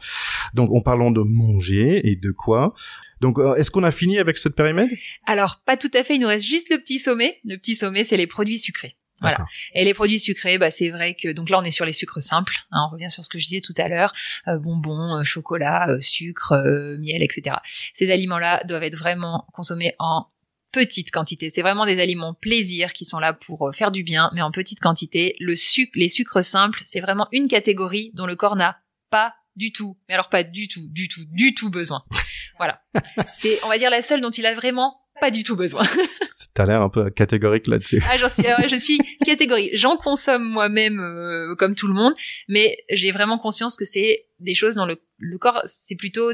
Donc, 0.54 0.70
en 0.72 0.80
parlant 0.80 1.10
de 1.10 1.20
manger 1.20 2.08
et 2.08 2.16
de 2.16 2.30
quoi, 2.30 2.74
donc, 3.20 3.38
euh, 3.38 3.54
est-ce 3.54 3.70
qu'on 3.70 3.82
a 3.82 3.90
fini 3.90 4.18
avec 4.18 4.38
cette 4.38 4.54
périmètre? 4.54 4.92
Alors, 5.26 5.60
pas 5.66 5.76
tout 5.76 5.90
à 5.94 6.04
fait. 6.04 6.14
Il 6.14 6.20
nous 6.20 6.28
reste 6.28 6.46
juste 6.46 6.70
le 6.70 6.78
petit 6.78 6.98
sommet. 6.98 7.38
Le 7.44 7.56
petit 7.56 7.74
sommet, 7.74 8.04
c'est 8.04 8.16
les 8.16 8.26
produits 8.26 8.58
sucrés. 8.58 8.96
Voilà. 9.20 9.46
Et 9.74 9.84
les 9.84 9.94
produits 9.94 10.20
sucrés, 10.20 10.58
bah 10.58 10.70
c'est 10.70 10.90
vrai 10.90 11.14
que 11.14 11.28
donc 11.32 11.50
là 11.50 11.58
on 11.58 11.64
est 11.64 11.70
sur 11.70 11.84
les 11.84 11.92
sucres 11.92 12.22
simples. 12.22 12.54
Hein, 12.70 12.86
on 12.88 12.92
revient 12.92 13.10
sur 13.10 13.24
ce 13.24 13.28
que 13.28 13.38
je 13.38 13.46
disais 13.46 13.60
tout 13.60 13.74
à 13.76 13.88
l'heure 13.88 14.12
euh, 14.46 14.58
bonbons, 14.58 15.16
euh, 15.16 15.24
chocolat, 15.24 15.88
euh, 15.90 16.00
sucre, 16.00 16.54
miel, 16.98 17.22
etc. 17.22 17.56
Ces 17.94 18.10
aliments-là 18.10 18.62
doivent 18.64 18.84
être 18.84 18.96
vraiment 18.96 19.46
consommés 19.52 19.94
en 19.98 20.26
petite 20.70 21.10
quantité. 21.10 21.50
C'est 21.50 21.62
vraiment 21.62 21.86
des 21.86 22.00
aliments 22.00 22.34
plaisir 22.34 22.92
qui 22.92 23.04
sont 23.04 23.18
là 23.18 23.32
pour 23.32 23.70
faire 23.74 23.90
du 23.90 24.02
bien, 24.02 24.30
mais 24.34 24.42
en 24.42 24.50
petite 24.50 24.80
quantité. 24.80 25.34
Le 25.40 25.56
sucre, 25.56 25.92
les 25.94 26.08
sucres 26.08 26.44
simples, 26.44 26.82
c'est 26.84 27.00
vraiment 27.00 27.26
une 27.32 27.48
catégorie 27.48 28.10
dont 28.14 28.26
le 28.26 28.36
corps 28.36 28.56
n'a 28.56 28.78
pas 29.10 29.34
du 29.56 29.72
tout, 29.72 29.98
mais 30.08 30.14
alors 30.14 30.28
pas 30.28 30.44
du 30.44 30.68
tout, 30.68 30.86
du 30.88 31.08
tout, 31.08 31.24
du 31.26 31.54
tout 31.54 31.68
besoin. 31.68 32.04
Voilà. 32.58 32.80
C'est, 33.32 33.62
on 33.64 33.68
va 33.68 33.78
dire, 33.78 33.90
la 33.90 34.02
seule 34.02 34.20
dont 34.20 34.30
il 34.30 34.46
a 34.46 34.54
vraiment 34.54 35.00
pas 35.20 35.30
du 35.30 35.42
tout 35.42 35.56
besoin. 35.56 35.82
T'as 36.54 36.66
l'air 36.66 36.82
un 36.82 36.88
peu 36.88 37.10
catégorique 37.10 37.66
là-dessus. 37.66 38.02
Ah, 38.08 38.16
j'en 38.16 38.28
suis, 38.28 38.42
je 38.42 38.76
suis 38.76 38.98
catégorique. 39.24 39.70
J'en 39.74 39.96
consomme 39.96 40.42
moi-même 40.42 40.98
euh, 41.00 41.54
comme 41.54 41.74
tout 41.74 41.86
le 41.86 41.94
monde, 41.94 42.14
mais 42.48 42.76
j'ai 42.90 43.12
vraiment 43.12 43.38
conscience 43.38 43.76
que 43.76 43.84
c'est 43.84 44.26
des 44.40 44.54
choses 44.54 44.74
dans 44.74 44.86
le, 44.86 44.96
le 45.18 45.38
corps, 45.38 45.62
c'est 45.66 45.96
plutôt 45.96 46.32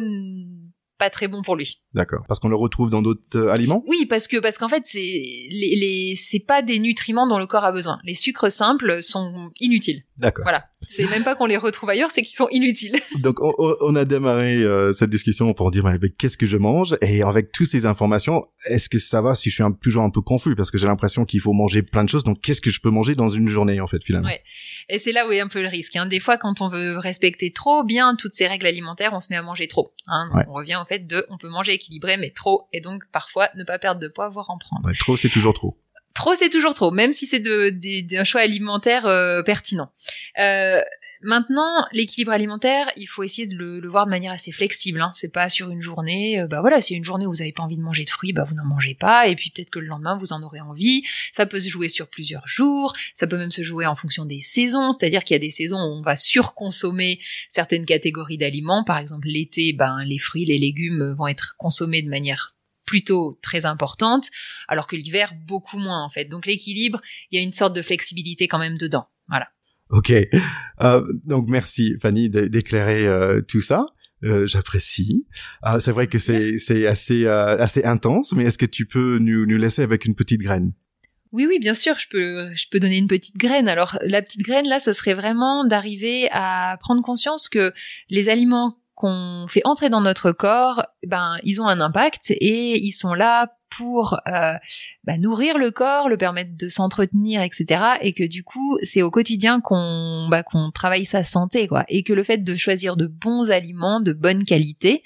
pas 0.99 1.11
très 1.11 1.29
bon 1.29 1.43
pour 1.43 1.57
lui. 1.57 1.83
D'accord. 1.93 2.25
Parce 2.29 2.41
qu'on 2.41 2.49
le 2.49 2.57
retrouve 2.57 2.91
dans 2.91 3.03
d'autres 3.03 3.37
euh, 3.37 3.53
aliments? 3.53 3.83
Oui, 3.87 4.07
parce 4.07 4.29
que 4.29 4.39
parce 4.39 4.59
qu'en 4.59 4.69
fait, 4.69 4.83
c'est 4.85 5.01
les, 5.01 5.77
les 5.77 6.15
c'est 6.17 6.41
pas 6.41 6.63
des 6.63 6.79
nutriments 6.79 7.27
dont 7.27 7.39
le 7.39 7.47
corps 7.47 7.65
a 7.65 7.73
besoin. 7.73 7.99
Les 8.05 8.15
sucres 8.15 8.51
simples 8.51 9.03
sont 9.03 9.51
inutiles. 9.61 10.05
D'accord. 10.17 10.45
Voilà. 10.45 10.67
C'est 10.87 11.09
même 11.11 11.25
pas 11.25 11.35
qu'on 11.35 11.47
les 11.47 11.57
retrouve 11.57 11.91
ailleurs, 11.91 12.11
c'est 12.11 12.23
qu'ils 12.23 12.37
sont 12.37 12.49
inutiles. 12.51 12.95
Donc 13.21 13.41
on, 13.41 13.53
on 13.81 13.95
a 13.97 14.05
démarré 14.05 14.57
euh, 14.57 14.93
cette 14.93 15.11
discussion 15.11 15.53
pour 15.55 15.71
dire 15.71 15.85
mais, 15.85 15.99
qu'est-ce 16.11 16.37
que 16.37 16.47
je 16.47 16.57
mange? 16.57 16.97
Et 17.01 17.23
avec 17.23 17.53
toutes 17.53 17.67
ces 17.67 17.87
informations, 17.87 18.45
est-ce 18.67 18.89
que 18.89 18.99
ça 18.99 19.21
va 19.21 19.35
si 19.35 19.51
je 19.51 19.55
suis 19.55 19.63
un, 19.65 19.73
toujours 19.73 20.05
un 20.05 20.11
peu 20.11 20.21
confus? 20.21 20.55
Parce 20.55 20.71
que 20.71 20.79
j'ai 20.79 20.87
l'impression 20.87 21.25
qu'il 21.25 21.41
faut 21.41 21.53
manger 21.53 21.83
plein 21.83 22.05
de 22.05 22.09
choses. 22.09 22.25
Donc 22.25 22.41
qu'est-ce 22.41 22.61
que 22.61 22.71
je 22.71 22.81
peux 22.81 22.91
manger 22.91 23.15
dans 23.15 23.29
une 23.29 23.49
journée 23.49 23.81
en 23.81 23.87
fait 23.87 24.03
finalement? 24.05 24.29
Ouais. 24.29 24.43
Et 24.89 24.99
c'est 24.99 25.13
là 25.13 25.27
où 25.27 25.33
est 25.33 25.41
un 25.41 25.49
peu 25.49 25.63
le 25.63 25.69
risque. 25.69 25.97
Hein. 25.97 26.07
Des 26.07 26.21
fois, 26.21 26.39
quand 26.39 26.61
on 26.61 26.69
veut 26.69 26.99
respecter 26.99 27.53
trop 27.53 27.85
bien 27.85 28.15
toutes 28.15 28.35
ces 28.35 28.47
règles 28.47 28.67
alimentaires, 28.67 29.13
on 29.15 29.21
se 29.21 29.29
met 29.31 29.37
à 29.37 29.43
manger 29.43 29.67
trop. 29.67 29.95
Hein. 30.07 30.31
On 30.49 30.53
revient 30.53 30.77
au 30.85 30.87
fait 30.87 31.07
de 31.07 31.27
on 31.31 31.39
peut 31.39 31.49
manger 31.49 31.73
équilibré 31.73 32.17
mais 32.17 32.31
trop 32.31 32.69
et 32.73 32.81
donc 32.81 33.03
parfois 33.13 33.49
ne 33.57 33.65
pas 33.65 33.79
perdre 33.79 34.01
de 34.01 34.09
poids 34.09 34.29
voire 34.29 34.51
en 34.51 34.59
prendre. 34.59 34.87
Ouais, 34.87 34.95
trop 34.95 35.17
c'est 35.17 35.29
toujours 35.29 35.55
trop. 35.55 35.77
Trop, 36.15 36.37
c'est 36.37 36.49
toujours 36.49 36.75
trop, 36.75 36.93
même 36.93 37.13
si 37.13 37.27
c'est 37.27 37.41
de, 37.41 37.71
de, 37.71 38.25
choix 38.25 38.43
alimentaire 38.43 39.05
euh, 39.05 39.43
pertinent. 39.43 39.91
Euh, 40.39 40.81
maintenant, 41.25 41.87
l'équilibre 41.93 42.33
alimentaire, 42.33 42.91
il 42.97 43.07
faut 43.07 43.23
essayer 43.23 43.47
de 43.47 43.57
le, 43.57 43.89
voir 43.89 44.07
de 44.07 44.11
manière 44.11 44.33
assez 44.33 44.53
flexible. 44.53 45.01
Hein. 45.01 45.11
C'est 45.15 45.33
pas 45.33 45.49
sur 45.49 45.71
une 45.71 45.83
journée. 45.83 46.41
Euh, 46.41 46.47
bah 46.47 46.61
voilà, 46.61 46.81
si 46.81 46.95
une 46.95 47.05
journée 47.05 47.27
où 47.27 47.33
vous 47.33 47.43
avez 47.43 47.53
pas 47.53 47.63
envie 47.63 47.77
de 47.77 47.83
manger 47.83 48.05
de 48.05 48.11
fruits, 48.11 48.33
bah 48.33 48.45
vous 48.45 48.55
n'en 48.55 48.65
mangez 48.65 48.95
pas. 48.95 49.27
Et 49.29 49.37
puis 49.37 49.51
peut-être 49.51 49.71
que 49.71 49.79
le 49.79 49.87
lendemain 49.87 50.17
vous 50.17 50.33
en 50.33 50.43
aurez 50.43 50.61
envie. 50.61 51.03
Ça 51.33 51.47
peut 51.47 51.61
se 51.61 51.69
jouer 51.69 51.89
sur 51.89 52.09
plusieurs 52.09 52.47
jours. 52.47 52.95
Ça 53.15 53.27
peut 53.27 53.39
même 53.39 53.51
se 53.51 53.63
jouer 53.63 53.87
en 53.87 53.95
fonction 53.95 54.25
des 54.25 54.41
saisons. 54.41 54.91
C'est-à-dire 54.93 55.25
qu'il 55.25 55.35
y 55.35 55.37
a 55.37 55.41
des 55.41 55.51
saisons 55.51 55.79
où 55.79 55.99
on 55.99 56.03
va 56.03 56.17
surconsommer 56.17 57.21
certaines 57.49 57.87
catégories 57.87 58.39
d'aliments. 58.39 58.85
Par 58.85 58.99
exemple, 58.99 59.27
l'été, 59.27 59.73
ben 59.73 60.05
les 60.05 60.19
fruits, 60.19 60.45
les 60.45 60.59
légumes 60.59 61.15
vont 61.19 61.27
être 61.27 61.57
consommés 61.59 62.03
de 62.03 62.09
manière 62.09 62.55
plutôt 62.85 63.39
très 63.43 63.67
importante, 63.67 64.29
alors 64.69 64.87
que 64.87 64.97
l'hiver 64.97 65.33
beaucoup 65.47 65.79
moins 65.79 66.05
en 66.05 66.09
fait. 66.09 66.27
Donc 66.27 66.47
l'équilibre, 66.47 67.01
il 67.31 67.39
y 67.39 67.41
a 67.41 67.43
une 67.43 67.53
sorte 67.53 67.75
de 67.75 67.83
flexibilité 67.83 68.49
quand 68.49 68.59
même 68.59 68.77
dedans. 68.77 69.09
Voilà. 69.29 69.49
Ok, 69.95 70.11
euh, 70.11 71.13
donc 71.25 71.49
merci 71.49 71.95
Fanny 72.03 72.29
d'éclairer 72.29 73.07
euh, 73.07 73.41
tout 73.43 73.61
ça. 73.61 73.87
Euh, 74.25 74.45
J'apprécie. 74.45 75.25
Euh, 75.65 75.79
c'est 75.79 75.93
vrai 75.93 76.09
que 76.09 76.19
c'est 76.19 76.57
c'est 76.57 76.85
assez 76.87 77.27
euh, 77.27 77.57
assez 77.59 77.85
intense, 77.85 78.33
mais 78.33 78.43
est-ce 78.45 78.59
que 78.59 78.67
tu 78.67 78.87
peux 78.87 79.19
nous, 79.19 79.47
nous 79.47 79.57
laisser 79.57 79.83
avec 79.83 80.05
une 80.05 80.17
petite 80.17 80.41
graine? 80.41 80.73
Oui, 81.31 81.47
oui, 81.47 81.61
bien 81.61 81.75
sûr, 81.75 81.97
je 81.97 82.09
peux, 82.09 82.53
je 82.55 82.67
peux 82.71 82.81
donner 82.81 82.99
une 82.99 83.07
petite 83.07 83.37
graine. 83.37 83.69
Alors, 83.69 83.97
la 84.03 84.21
petite 84.21 84.43
graine, 84.43 84.67
là, 84.67 84.81
ce 84.81 84.93
serait 84.93 85.15
vraiment 85.15 85.65
d'arriver 85.65 86.29
à 86.33 86.77
prendre 86.81 87.03
conscience 87.03 87.49
que 87.49 87.73
les 88.09 88.29
aliments 88.29 88.79
qu'on 88.95 89.47
fait 89.49 89.63
entrer 89.65 89.91
dans 89.91 90.01
notre 90.01 90.33
corps, 90.33 90.85
ben 91.07 91.37
ils 91.43 91.61
ont 91.61 91.67
un 91.67 91.81
impact 91.81 92.31
et 92.31 92.79
ils 92.85 92.93
sont 92.93 93.15
là 93.15 93.53
pour 93.77 94.21
euh, 94.27 94.55
bah, 95.05 95.19
nourrir 95.19 95.59
le 95.59 95.71
corps, 95.71 96.09
le 96.09 96.17
permettre 96.17 96.57
de 96.57 96.69
s'entretenir, 96.69 97.43
etc. 97.43 97.81
Et 98.01 98.13
que 98.13 98.27
du 98.27 98.43
coup, 98.43 98.79
c'est 98.83 99.03
au 99.03 99.11
quotidien 99.11 99.61
qu'on 99.61 100.29
bah, 100.31 100.43
qu'on 100.43 100.71
travaille 100.71 101.05
sa 101.05 101.25
santé, 101.25 101.69
quoi. 101.69 101.85
Et 101.89 102.03
que 102.03 102.13
le 102.13 102.23
fait 102.23 102.39
de 102.39 102.55
choisir 102.55 102.97
de 102.97 103.07
bons 103.07 103.51
aliments, 103.51 104.01
de 104.01 104.13
bonne 104.13 104.45
qualité, 104.45 105.03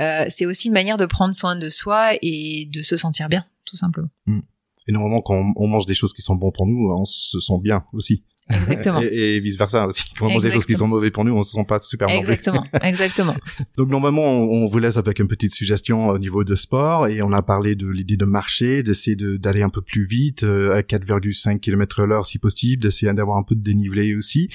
euh, 0.00 0.26
c'est 0.28 0.46
aussi 0.46 0.68
une 0.68 0.74
manière 0.74 0.96
de 0.96 1.06
prendre 1.06 1.34
soin 1.34 1.56
de 1.56 1.68
soi 1.68 2.12
et 2.22 2.68
de 2.72 2.82
se 2.82 2.96
sentir 2.96 3.28
bien, 3.28 3.44
tout 3.64 3.76
simplement. 3.76 4.08
Mm. 4.26 4.40
Et 4.88 4.92
normalement, 4.92 5.20
quand 5.20 5.52
on 5.56 5.66
mange 5.66 5.84
des 5.84 5.94
choses 5.94 6.14
qui 6.14 6.22
sont 6.22 6.34
bonnes 6.34 6.52
pour 6.52 6.66
nous, 6.66 6.90
on 6.90 7.04
se 7.04 7.38
sent 7.38 7.58
bien 7.62 7.84
aussi. 7.92 8.24
Exactement. 8.50 9.00
et, 9.00 9.40
vice 9.40 9.58
versa 9.58 9.86
aussi. 9.86 10.04
Quand 10.18 10.26
on 10.26 10.32
mange 10.32 10.42
des 10.42 10.50
choses 10.50 10.66
qui 10.66 10.74
sont 10.74 10.88
mauvaises 10.88 11.10
pour 11.10 11.24
nous, 11.24 11.34
on 11.34 11.42
se 11.42 11.52
sent 11.52 11.64
pas 11.66 11.78
super 11.78 12.08
Exactement. 12.08 12.64
Exactement. 12.82 13.36
Donc 13.76 13.88
normalement, 13.88 14.24
on, 14.24 14.66
vous 14.66 14.78
laisse 14.78 14.96
avec 14.96 15.18
une 15.18 15.28
petite 15.28 15.54
suggestion 15.54 16.08
au 16.08 16.18
niveau 16.18 16.44
de 16.44 16.54
sport 16.54 17.08
et 17.08 17.22
on 17.22 17.32
a 17.32 17.42
parlé 17.42 17.74
de 17.74 17.86
l'idée 17.86 18.16
de 18.16 18.24
marcher, 18.24 18.82
d'essayer 18.82 19.16
d'aller 19.16 19.62
un 19.62 19.70
peu 19.70 19.82
plus 19.82 20.04
vite 20.04 20.42
euh, 20.42 20.76
à 20.76 20.80
4,5 20.80 21.60
km 21.60 22.04
l'heure 22.04 22.26
si 22.26 22.38
possible, 22.38 22.82
d'essayer 22.82 23.12
d'avoir 23.12 23.38
un 23.38 23.42
peu 23.42 23.54
de 23.54 23.62
dénivelé 23.62 24.14
aussi. 24.14 24.48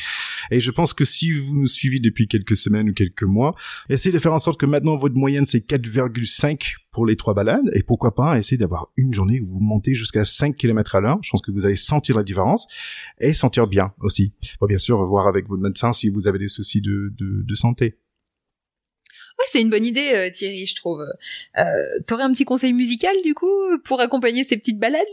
Et 0.51 0.59
je 0.59 0.71
pense 0.71 0.93
que 0.93 1.05
si 1.05 1.31
vous 1.33 1.53
nous 1.53 1.67
suivez 1.67 1.99
depuis 1.99 2.27
quelques 2.27 2.55
semaines 2.55 2.89
ou 2.89 2.93
quelques 2.93 3.23
mois, 3.23 3.55
essayez 3.89 4.13
de 4.13 4.19
faire 4.19 4.33
en 4.33 4.39
sorte 4.39 4.59
que 4.59 4.65
maintenant 4.65 4.95
votre 4.95 5.15
moyenne 5.15 5.45
c'est 5.45 5.67
4,5 5.67 6.82
pour 6.93 7.05
les 7.05 7.17
trois 7.17 7.33
balades 7.33 7.69
et 7.73 7.83
pourquoi 7.83 8.15
pas 8.15 8.37
essayer 8.37 8.57
d'avoir 8.57 8.89
une 8.95 9.13
journée 9.13 9.41
où 9.41 9.47
vous 9.47 9.59
montez 9.59 9.93
jusqu'à 9.93 10.23
5 10.23 10.55
km 10.55 10.95
à 10.95 11.01
l'heure. 11.01 11.19
Je 11.21 11.31
pense 11.31 11.41
que 11.41 11.51
vous 11.51 11.65
allez 11.65 11.75
sentir 11.75 12.15
la 12.15 12.23
différence 12.23 12.67
et 13.19 13.33
sentir 13.33 13.67
bien 13.67 13.91
aussi. 13.99 14.33
Faut 14.59 14.67
bien 14.67 14.77
sûr 14.77 15.03
voir 15.05 15.27
avec 15.27 15.47
votre 15.47 15.61
médecin 15.61 15.91
si 15.91 16.09
vous 16.09 16.27
avez 16.27 16.39
des 16.39 16.47
soucis 16.47 16.81
de, 16.81 17.11
de, 17.17 17.43
de 17.43 17.53
santé. 17.55 17.97
Ouais, 19.39 19.45
c'est 19.47 19.61
une 19.61 19.69
bonne 19.69 19.85
idée, 19.85 20.11
euh, 20.13 20.29
Thierry, 20.31 20.65
je 20.65 20.75
trouve. 20.75 21.01
Euh, 21.57 21.63
T'aurais 22.07 22.23
un 22.23 22.31
petit 22.31 22.45
conseil 22.45 22.73
musical, 22.73 23.15
du 23.23 23.33
coup, 23.33 23.47
pour 23.83 23.99
accompagner 23.99 24.43
ces 24.43 24.57
petites 24.57 24.79
balades? 24.79 25.05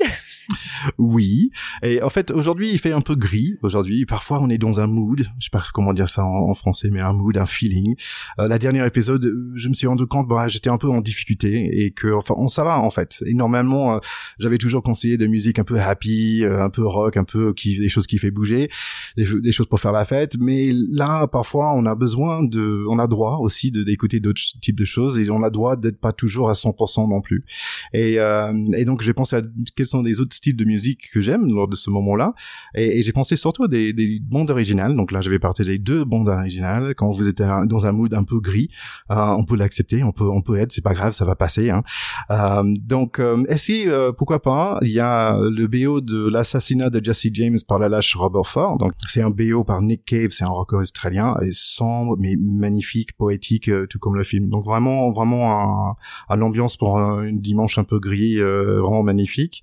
Oui. 0.99 1.51
Et 1.83 2.03
en 2.03 2.09
fait, 2.09 2.31
aujourd'hui, 2.31 2.71
il 2.71 2.79
fait 2.79 2.93
un 2.93 3.01
peu 3.01 3.15
gris. 3.15 3.57
Aujourd'hui, 3.63 4.07
parfois, 4.07 4.41
on 4.41 4.49
est 4.49 4.59
dans 4.59 4.81
un 4.81 4.87
mood. 4.87 5.21
Je 5.39 5.45
sais 5.45 5.51
pas 5.51 5.63
comment 5.73 5.93
dire 5.93 6.09
ça 6.09 6.25
en, 6.25 6.55
français, 6.55 6.89
mais 6.91 7.01
un 7.01 7.13
mood, 7.13 7.37
un 7.37 7.47
feeling. 7.47 7.97
Euh, 8.39 8.49
la 8.49 8.59
dernière 8.59 8.85
épisode, 8.85 9.33
je 9.55 9.69
me 9.69 9.75
suis 9.75 9.87
rendu 9.87 10.07
compte, 10.07 10.29
bah, 10.29 10.49
j'étais 10.49 10.71
un 10.71 10.79
peu 10.79 10.89
en 10.89 11.01
difficulté 11.01 11.85
et 11.85 11.91
que, 11.91 12.13
enfin, 12.13 12.35
on 12.37 12.49
ça 12.49 12.65
va 12.65 12.79
en 12.79 12.91
fait. 12.91 13.23
Et 13.27 13.35
normalement, 13.35 13.95
euh, 13.95 13.99
j'avais 14.39 14.59
toujours 14.59 14.83
conseillé 14.83 15.17
de 15.17 15.27
musique 15.27 15.59
un 15.59 15.65
peu 15.65 15.79
happy, 15.79 16.45
euh, 16.45 16.63
un 16.63 16.71
peu 16.71 16.87
rock, 16.87 17.17
un 17.17 17.25
peu 17.25 17.53
qui, 17.55 17.79
des 17.79 17.89
choses 17.89 18.07
qui 18.07 18.19
fait 18.19 18.31
bouger, 18.31 18.69
des, 19.17 19.53
choses 19.53 19.67
pour 19.67 19.81
faire 19.81 19.93
la 19.93 20.05
fête. 20.05 20.37
Mais 20.39 20.73
là, 20.73 21.27
parfois, 21.27 21.75
on 21.75 21.87
a 21.87 21.95
besoin 21.95 22.43
de, 22.43 22.85
on 22.89 22.99
a 22.99 23.07
droit 23.07 23.39
aussi 23.41 23.71
de 23.71 23.83
d'écouter 23.83 24.10
d'autres 24.19 24.41
types 24.61 24.79
de 24.79 24.85
choses 24.85 25.19
et 25.19 25.31
on 25.31 25.43
a 25.43 25.51
droit 25.51 25.77
d'être 25.77 26.01
pas 26.01 26.13
toujours 26.13 26.51
à 26.51 26.55
100% 26.55 27.09
non 27.09 27.21
plus. 27.21 27.45
Et, 27.93 28.19
euh, 28.19 28.53
et 28.77 28.85
donc 28.85 29.03
j'ai 29.03 29.13
pensé 29.13 29.37
à 29.37 29.43
quels 29.77 29.87
sont 29.87 30.01
les 30.01 30.21
autres 30.21 30.35
styles 30.35 30.57
de 30.57 30.65
musique 30.65 31.11
que 31.13 31.21
j'aime 31.21 31.47
lors 31.47 31.69
de 31.69 31.77
ce 31.77 31.91
moment-là 31.91 32.35
et, 32.75 33.03
j'ai 33.03 33.13
pensé 33.13 33.37
surtout 33.37 33.65
à 33.65 33.69
des, 33.69 33.93
des 33.93 34.19
bandes 34.21 34.51
originales. 34.51 34.97
Donc 34.97 35.13
là 35.13 35.21
je 35.21 35.31
vais 35.31 35.39
partager 35.39 35.79
deux 35.79 36.05
bandes 36.05 36.29
originales. 36.29 36.95
Quand 36.97 37.11
vous 37.13 37.29
êtes 37.29 37.43
dans 37.67 37.87
un 37.87 37.93
mood 37.93 38.13
un 38.15 38.25
peu 38.25 38.41
gris, 38.41 38.71
euh, 39.11 39.15
on 39.15 39.45
peut 39.45 39.57
l'accepter, 39.57 40.03
on 40.03 40.13
peut 40.13 40.29
on 40.29 40.43
peut 40.43 40.59
être, 40.59 40.73
c'est 40.73 40.83
pas 40.83 40.95
grave, 40.95 41.13
ça 41.13 41.25
va 41.25 41.37
passer. 41.37 41.71
Hein. 41.71 41.83
Euh, 42.31 42.63
donc 42.65 43.19
euh, 43.19 43.45
si 43.57 43.89
euh, 43.89 44.13
pourquoi 44.13 44.41
pas, 44.41 44.79
il 44.83 44.91
y 44.91 45.01
a 45.01 45.39
le 45.39 45.67
BO 45.67 46.01
de 46.01 46.29
l'assassinat 46.29 46.91
de 46.91 47.03
Jesse 47.03 47.29
James 47.33 47.59
par 47.67 47.79
la 47.79 47.89
lâche 47.89 48.15
Robert 48.17 48.47
Ford. 48.47 48.79
Donc 48.79 48.93
c'est 49.07 49.23
un 49.23 49.31
BO 49.31 49.65
par 49.65 49.83
Nick 49.83 50.05
Cave, 50.05 50.31
c'est 50.31 50.45
un 50.45 50.49
rocker 50.49 50.77
australien 50.77 51.37
et 51.43 51.51
sombre 51.53 52.17
mais 52.19 52.37
magnifique, 52.39 53.17
poétique, 53.17 53.69
euh, 53.69 53.87
tout 53.87 53.99
comme 54.01 54.17
le 54.17 54.25
film. 54.25 54.49
Donc 54.49 54.65
vraiment, 54.65 55.11
vraiment 55.13 55.91
un, 55.91 55.97
un 56.29 56.41
ambiance 56.41 56.77
pour 56.77 56.99
une 56.99 57.41
dimanche 57.41 57.79
un 57.79 57.85
peu 57.85 57.99
gris, 57.99 58.39
euh, 58.41 58.81
vraiment 58.81 59.03
magnifique. 59.03 59.63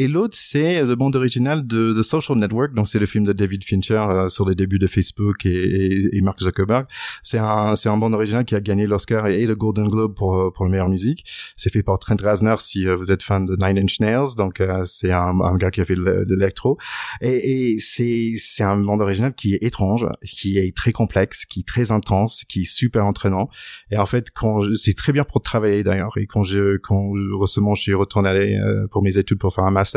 Et 0.00 0.08
l'autre, 0.08 0.34
c'est 0.34 0.82
la 0.82 0.96
bande 0.96 1.14
originale 1.14 1.66
de 1.66 1.92
The 1.92 2.02
Social 2.02 2.38
Network. 2.38 2.72
Donc, 2.72 2.88
c'est 2.88 2.98
le 2.98 3.04
film 3.04 3.24
de 3.24 3.34
David 3.34 3.64
Fincher 3.64 4.02
euh, 4.08 4.30
sur 4.30 4.48
les 4.48 4.54
débuts 4.54 4.78
de 4.78 4.86
Facebook 4.86 5.44
et, 5.44 6.16
et, 6.16 6.20
Mark 6.22 6.40
Zuckerberg. 6.40 6.86
C'est 7.22 7.36
un, 7.36 7.76
c'est 7.76 7.90
un 7.90 7.98
bande 7.98 8.14
original 8.14 8.46
qui 8.46 8.54
a 8.54 8.62
gagné 8.62 8.86
l'Oscar 8.86 9.26
et, 9.26 9.44
le 9.44 9.54
Golden 9.54 9.86
Globe 9.86 10.14
pour 10.14 10.36
euh, 10.36 10.50
pour 10.50 10.64
la 10.64 10.70
meilleure 10.70 10.88
musique. 10.88 11.26
C'est 11.54 11.70
fait 11.70 11.82
par 11.82 11.98
Trent 11.98 12.16
Reznor 12.18 12.62
si 12.62 12.88
euh, 12.88 12.96
vous 12.96 13.12
êtes 13.12 13.22
fan 13.22 13.44
de 13.44 13.56
Nine 13.62 13.78
Inch 13.78 14.00
Nails. 14.00 14.36
Donc, 14.38 14.62
c'est 14.86 15.12
un, 15.12 15.38
un, 15.38 15.56
gars 15.58 15.70
qui 15.70 15.82
a 15.82 15.84
fait 15.84 15.96
l'électro. 15.96 16.78
Et, 17.20 17.74
et 17.74 17.78
c'est 17.78 18.32
c'est 18.38 18.64
un 18.64 18.78
bande 18.78 19.02
original 19.02 19.34
qui 19.34 19.52
est 19.52 19.62
étrange, 19.62 20.06
qui 20.22 20.56
est 20.56 20.74
très 20.74 20.92
complexe, 20.92 21.44
qui 21.44 21.60
est 21.60 21.68
très 21.68 21.92
intense, 21.92 22.44
qui 22.48 22.60
est 22.60 22.70
super 22.70 23.04
entraînant. 23.04 23.50
Et 23.90 23.98
en 23.98 24.06
fait, 24.06 24.30
quand 24.30 24.62
c'est 24.72 24.96
très 24.96 25.12
bien 25.12 25.24
pour 25.24 25.42
travailler 25.42 25.82
d'ailleurs. 25.82 26.16
Et 26.16 26.26
quand 26.26 26.42
je 26.42 26.78
quand 26.78 27.12
récemment 27.38 27.74
je 27.74 27.82
suis 27.82 27.94
retourné 27.94 28.30
aller 28.30 28.58
pour 28.90 29.02
mes 29.02 29.18
études 29.18 29.38
pour 29.38 29.54
faire 29.54 29.64
un 29.64 29.70
master 29.70 29.89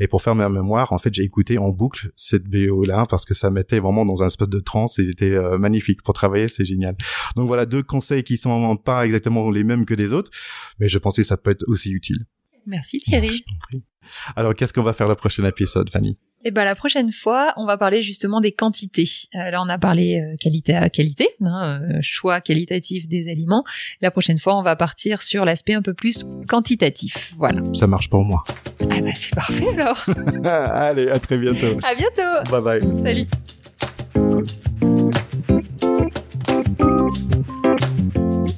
et 0.00 0.08
pour 0.08 0.22
faire 0.22 0.34
ma 0.34 0.48
mémoire, 0.48 0.92
en 0.92 0.98
fait, 0.98 1.12
j'ai 1.12 1.22
écouté 1.22 1.58
en 1.58 1.68
boucle 1.68 2.10
cette 2.16 2.44
BO 2.44 2.84
là 2.84 3.06
parce 3.08 3.24
que 3.24 3.34
ça 3.34 3.50
mettait 3.50 3.78
vraiment 3.78 4.04
dans 4.04 4.22
un 4.22 4.26
espèce 4.26 4.48
de 4.48 4.60
transe 4.60 4.98
et 4.98 5.04
c'était 5.04 5.32
euh, 5.32 5.58
magnifique 5.58 6.02
pour 6.02 6.14
travailler, 6.14 6.48
c'est 6.48 6.64
génial. 6.64 6.96
Donc 7.36 7.46
voilà 7.46 7.66
deux 7.66 7.82
conseils 7.82 8.24
qui 8.24 8.36
sont 8.36 8.76
pas 8.76 9.04
exactement 9.04 9.50
les 9.50 9.64
mêmes 9.64 9.86
que 9.86 9.94
des 9.94 10.12
autres, 10.12 10.30
mais 10.78 10.88
je 10.88 10.98
pensais 10.98 11.22
que 11.22 11.28
ça 11.28 11.36
peut 11.36 11.50
être 11.50 11.64
aussi 11.68 11.90
utile. 11.92 12.26
Merci 12.66 12.98
Thierry. 12.98 13.44
Alors 14.36 14.54
qu'est-ce 14.54 14.72
qu'on 14.72 14.82
va 14.82 14.92
faire 14.92 15.08
le 15.08 15.14
prochain 15.14 15.44
épisode, 15.44 15.90
Fanny? 15.90 16.16
Eh 16.44 16.52
ben 16.52 16.64
la 16.64 16.76
prochaine 16.76 17.10
fois, 17.10 17.52
on 17.56 17.66
va 17.66 17.76
parler 17.76 18.02
justement 18.02 18.38
des 18.38 18.52
quantités. 18.52 19.08
Euh, 19.34 19.50
là, 19.50 19.60
on 19.60 19.68
a 19.68 19.78
parlé 19.78 20.20
euh, 20.20 20.36
qualité 20.38 20.74
à 20.74 20.88
qualité, 20.90 21.28
hein, 21.44 21.80
euh, 21.82 21.98
choix 22.02 22.40
qualitatif 22.40 23.08
des 23.08 23.28
aliments. 23.28 23.64
La 24.00 24.12
prochaine 24.12 24.38
fois, 24.38 24.56
on 24.56 24.62
va 24.62 24.76
partir 24.76 25.22
sur 25.22 25.44
l'aspect 25.44 25.74
un 25.74 25.82
peu 25.82 25.92
plus 25.92 26.24
quantitatif. 26.46 27.34
Voilà. 27.36 27.62
Ça 27.74 27.88
marche 27.88 28.08
pour 28.08 28.24
moi. 28.24 28.44
Ah 28.90 29.00
bah 29.00 29.10
c'est 29.14 29.34
parfait 29.34 29.66
alors. 29.76 30.06
Allez, 30.46 31.08
à 31.08 31.18
très 31.18 31.38
bientôt. 31.38 31.78
À 31.82 31.94
bientôt. 31.96 32.50
Bye 32.50 32.62
bye. 32.62 33.02
Salut. 33.02 33.26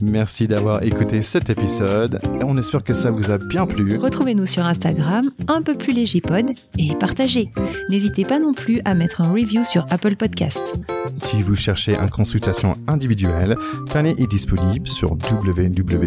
Merci 0.09 0.49
d'avoir 0.49 0.83
écouté 0.83 1.21
cet 1.21 1.51
épisode. 1.51 2.21
On 2.42 2.57
espère 2.57 2.83
que 2.83 2.94
ça 2.94 3.11
vous 3.11 3.31
a 3.31 3.37
bien 3.38 3.66
plu. 3.66 3.99
Retrouvez-nous 3.99 4.47
sur 4.47 4.64
Instagram, 4.64 5.31
un 5.49 5.61
peu 5.61 5.77
plus 5.77 5.92
léger 5.92 6.23
pod, 6.23 6.47
et 6.79 6.94
partagez. 6.94 7.51
N'hésitez 7.90 8.25
pas 8.25 8.38
non 8.38 8.55
plus 8.55 8.81
à 8.85 8.94
mettre 8.94 9.21
un 9.21 9.31
review 9.31 9.62
sur 9.64 9.85
Apple 9.90 10.16
Podcasts. 10.16 10.75
Si 11.14 11.42
vous 11.42 11.55
cherchez 11.55 11.94
une 11.94 12.09
consultation 12.09 12.77
individuelle, 12.87 13.57
Fanny 13.88 14.14
est 14.18 14.31
disponible 14.31 14.88
sur 14.88 15.12
www.nozero.fr 15.12 16.01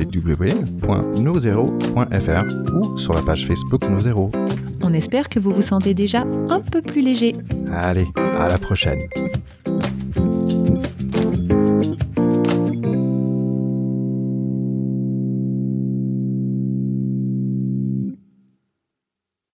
ou 2.73 2.97
sur 2.97 3.13
la 3.13 3.21
page 3.21 3.45
Facebook 3.45 3.87
Nozero. 3.89 4.31
On 4.81 4.93
espère 4.93 5.29
que 5.29 5.39
vous 5.39 5.53
vous 5.53 5.61
sentez 5.61 5.93
déjà 5.93 6.25
un 6.49 6.59
peu 6.59 6.81
plus 6.81 7.01
léger. 7.01 7.35
Allez, 7.71 8.07
à 8.15 8.47
la 8.47 8.57
prochaine. 8.57 8.99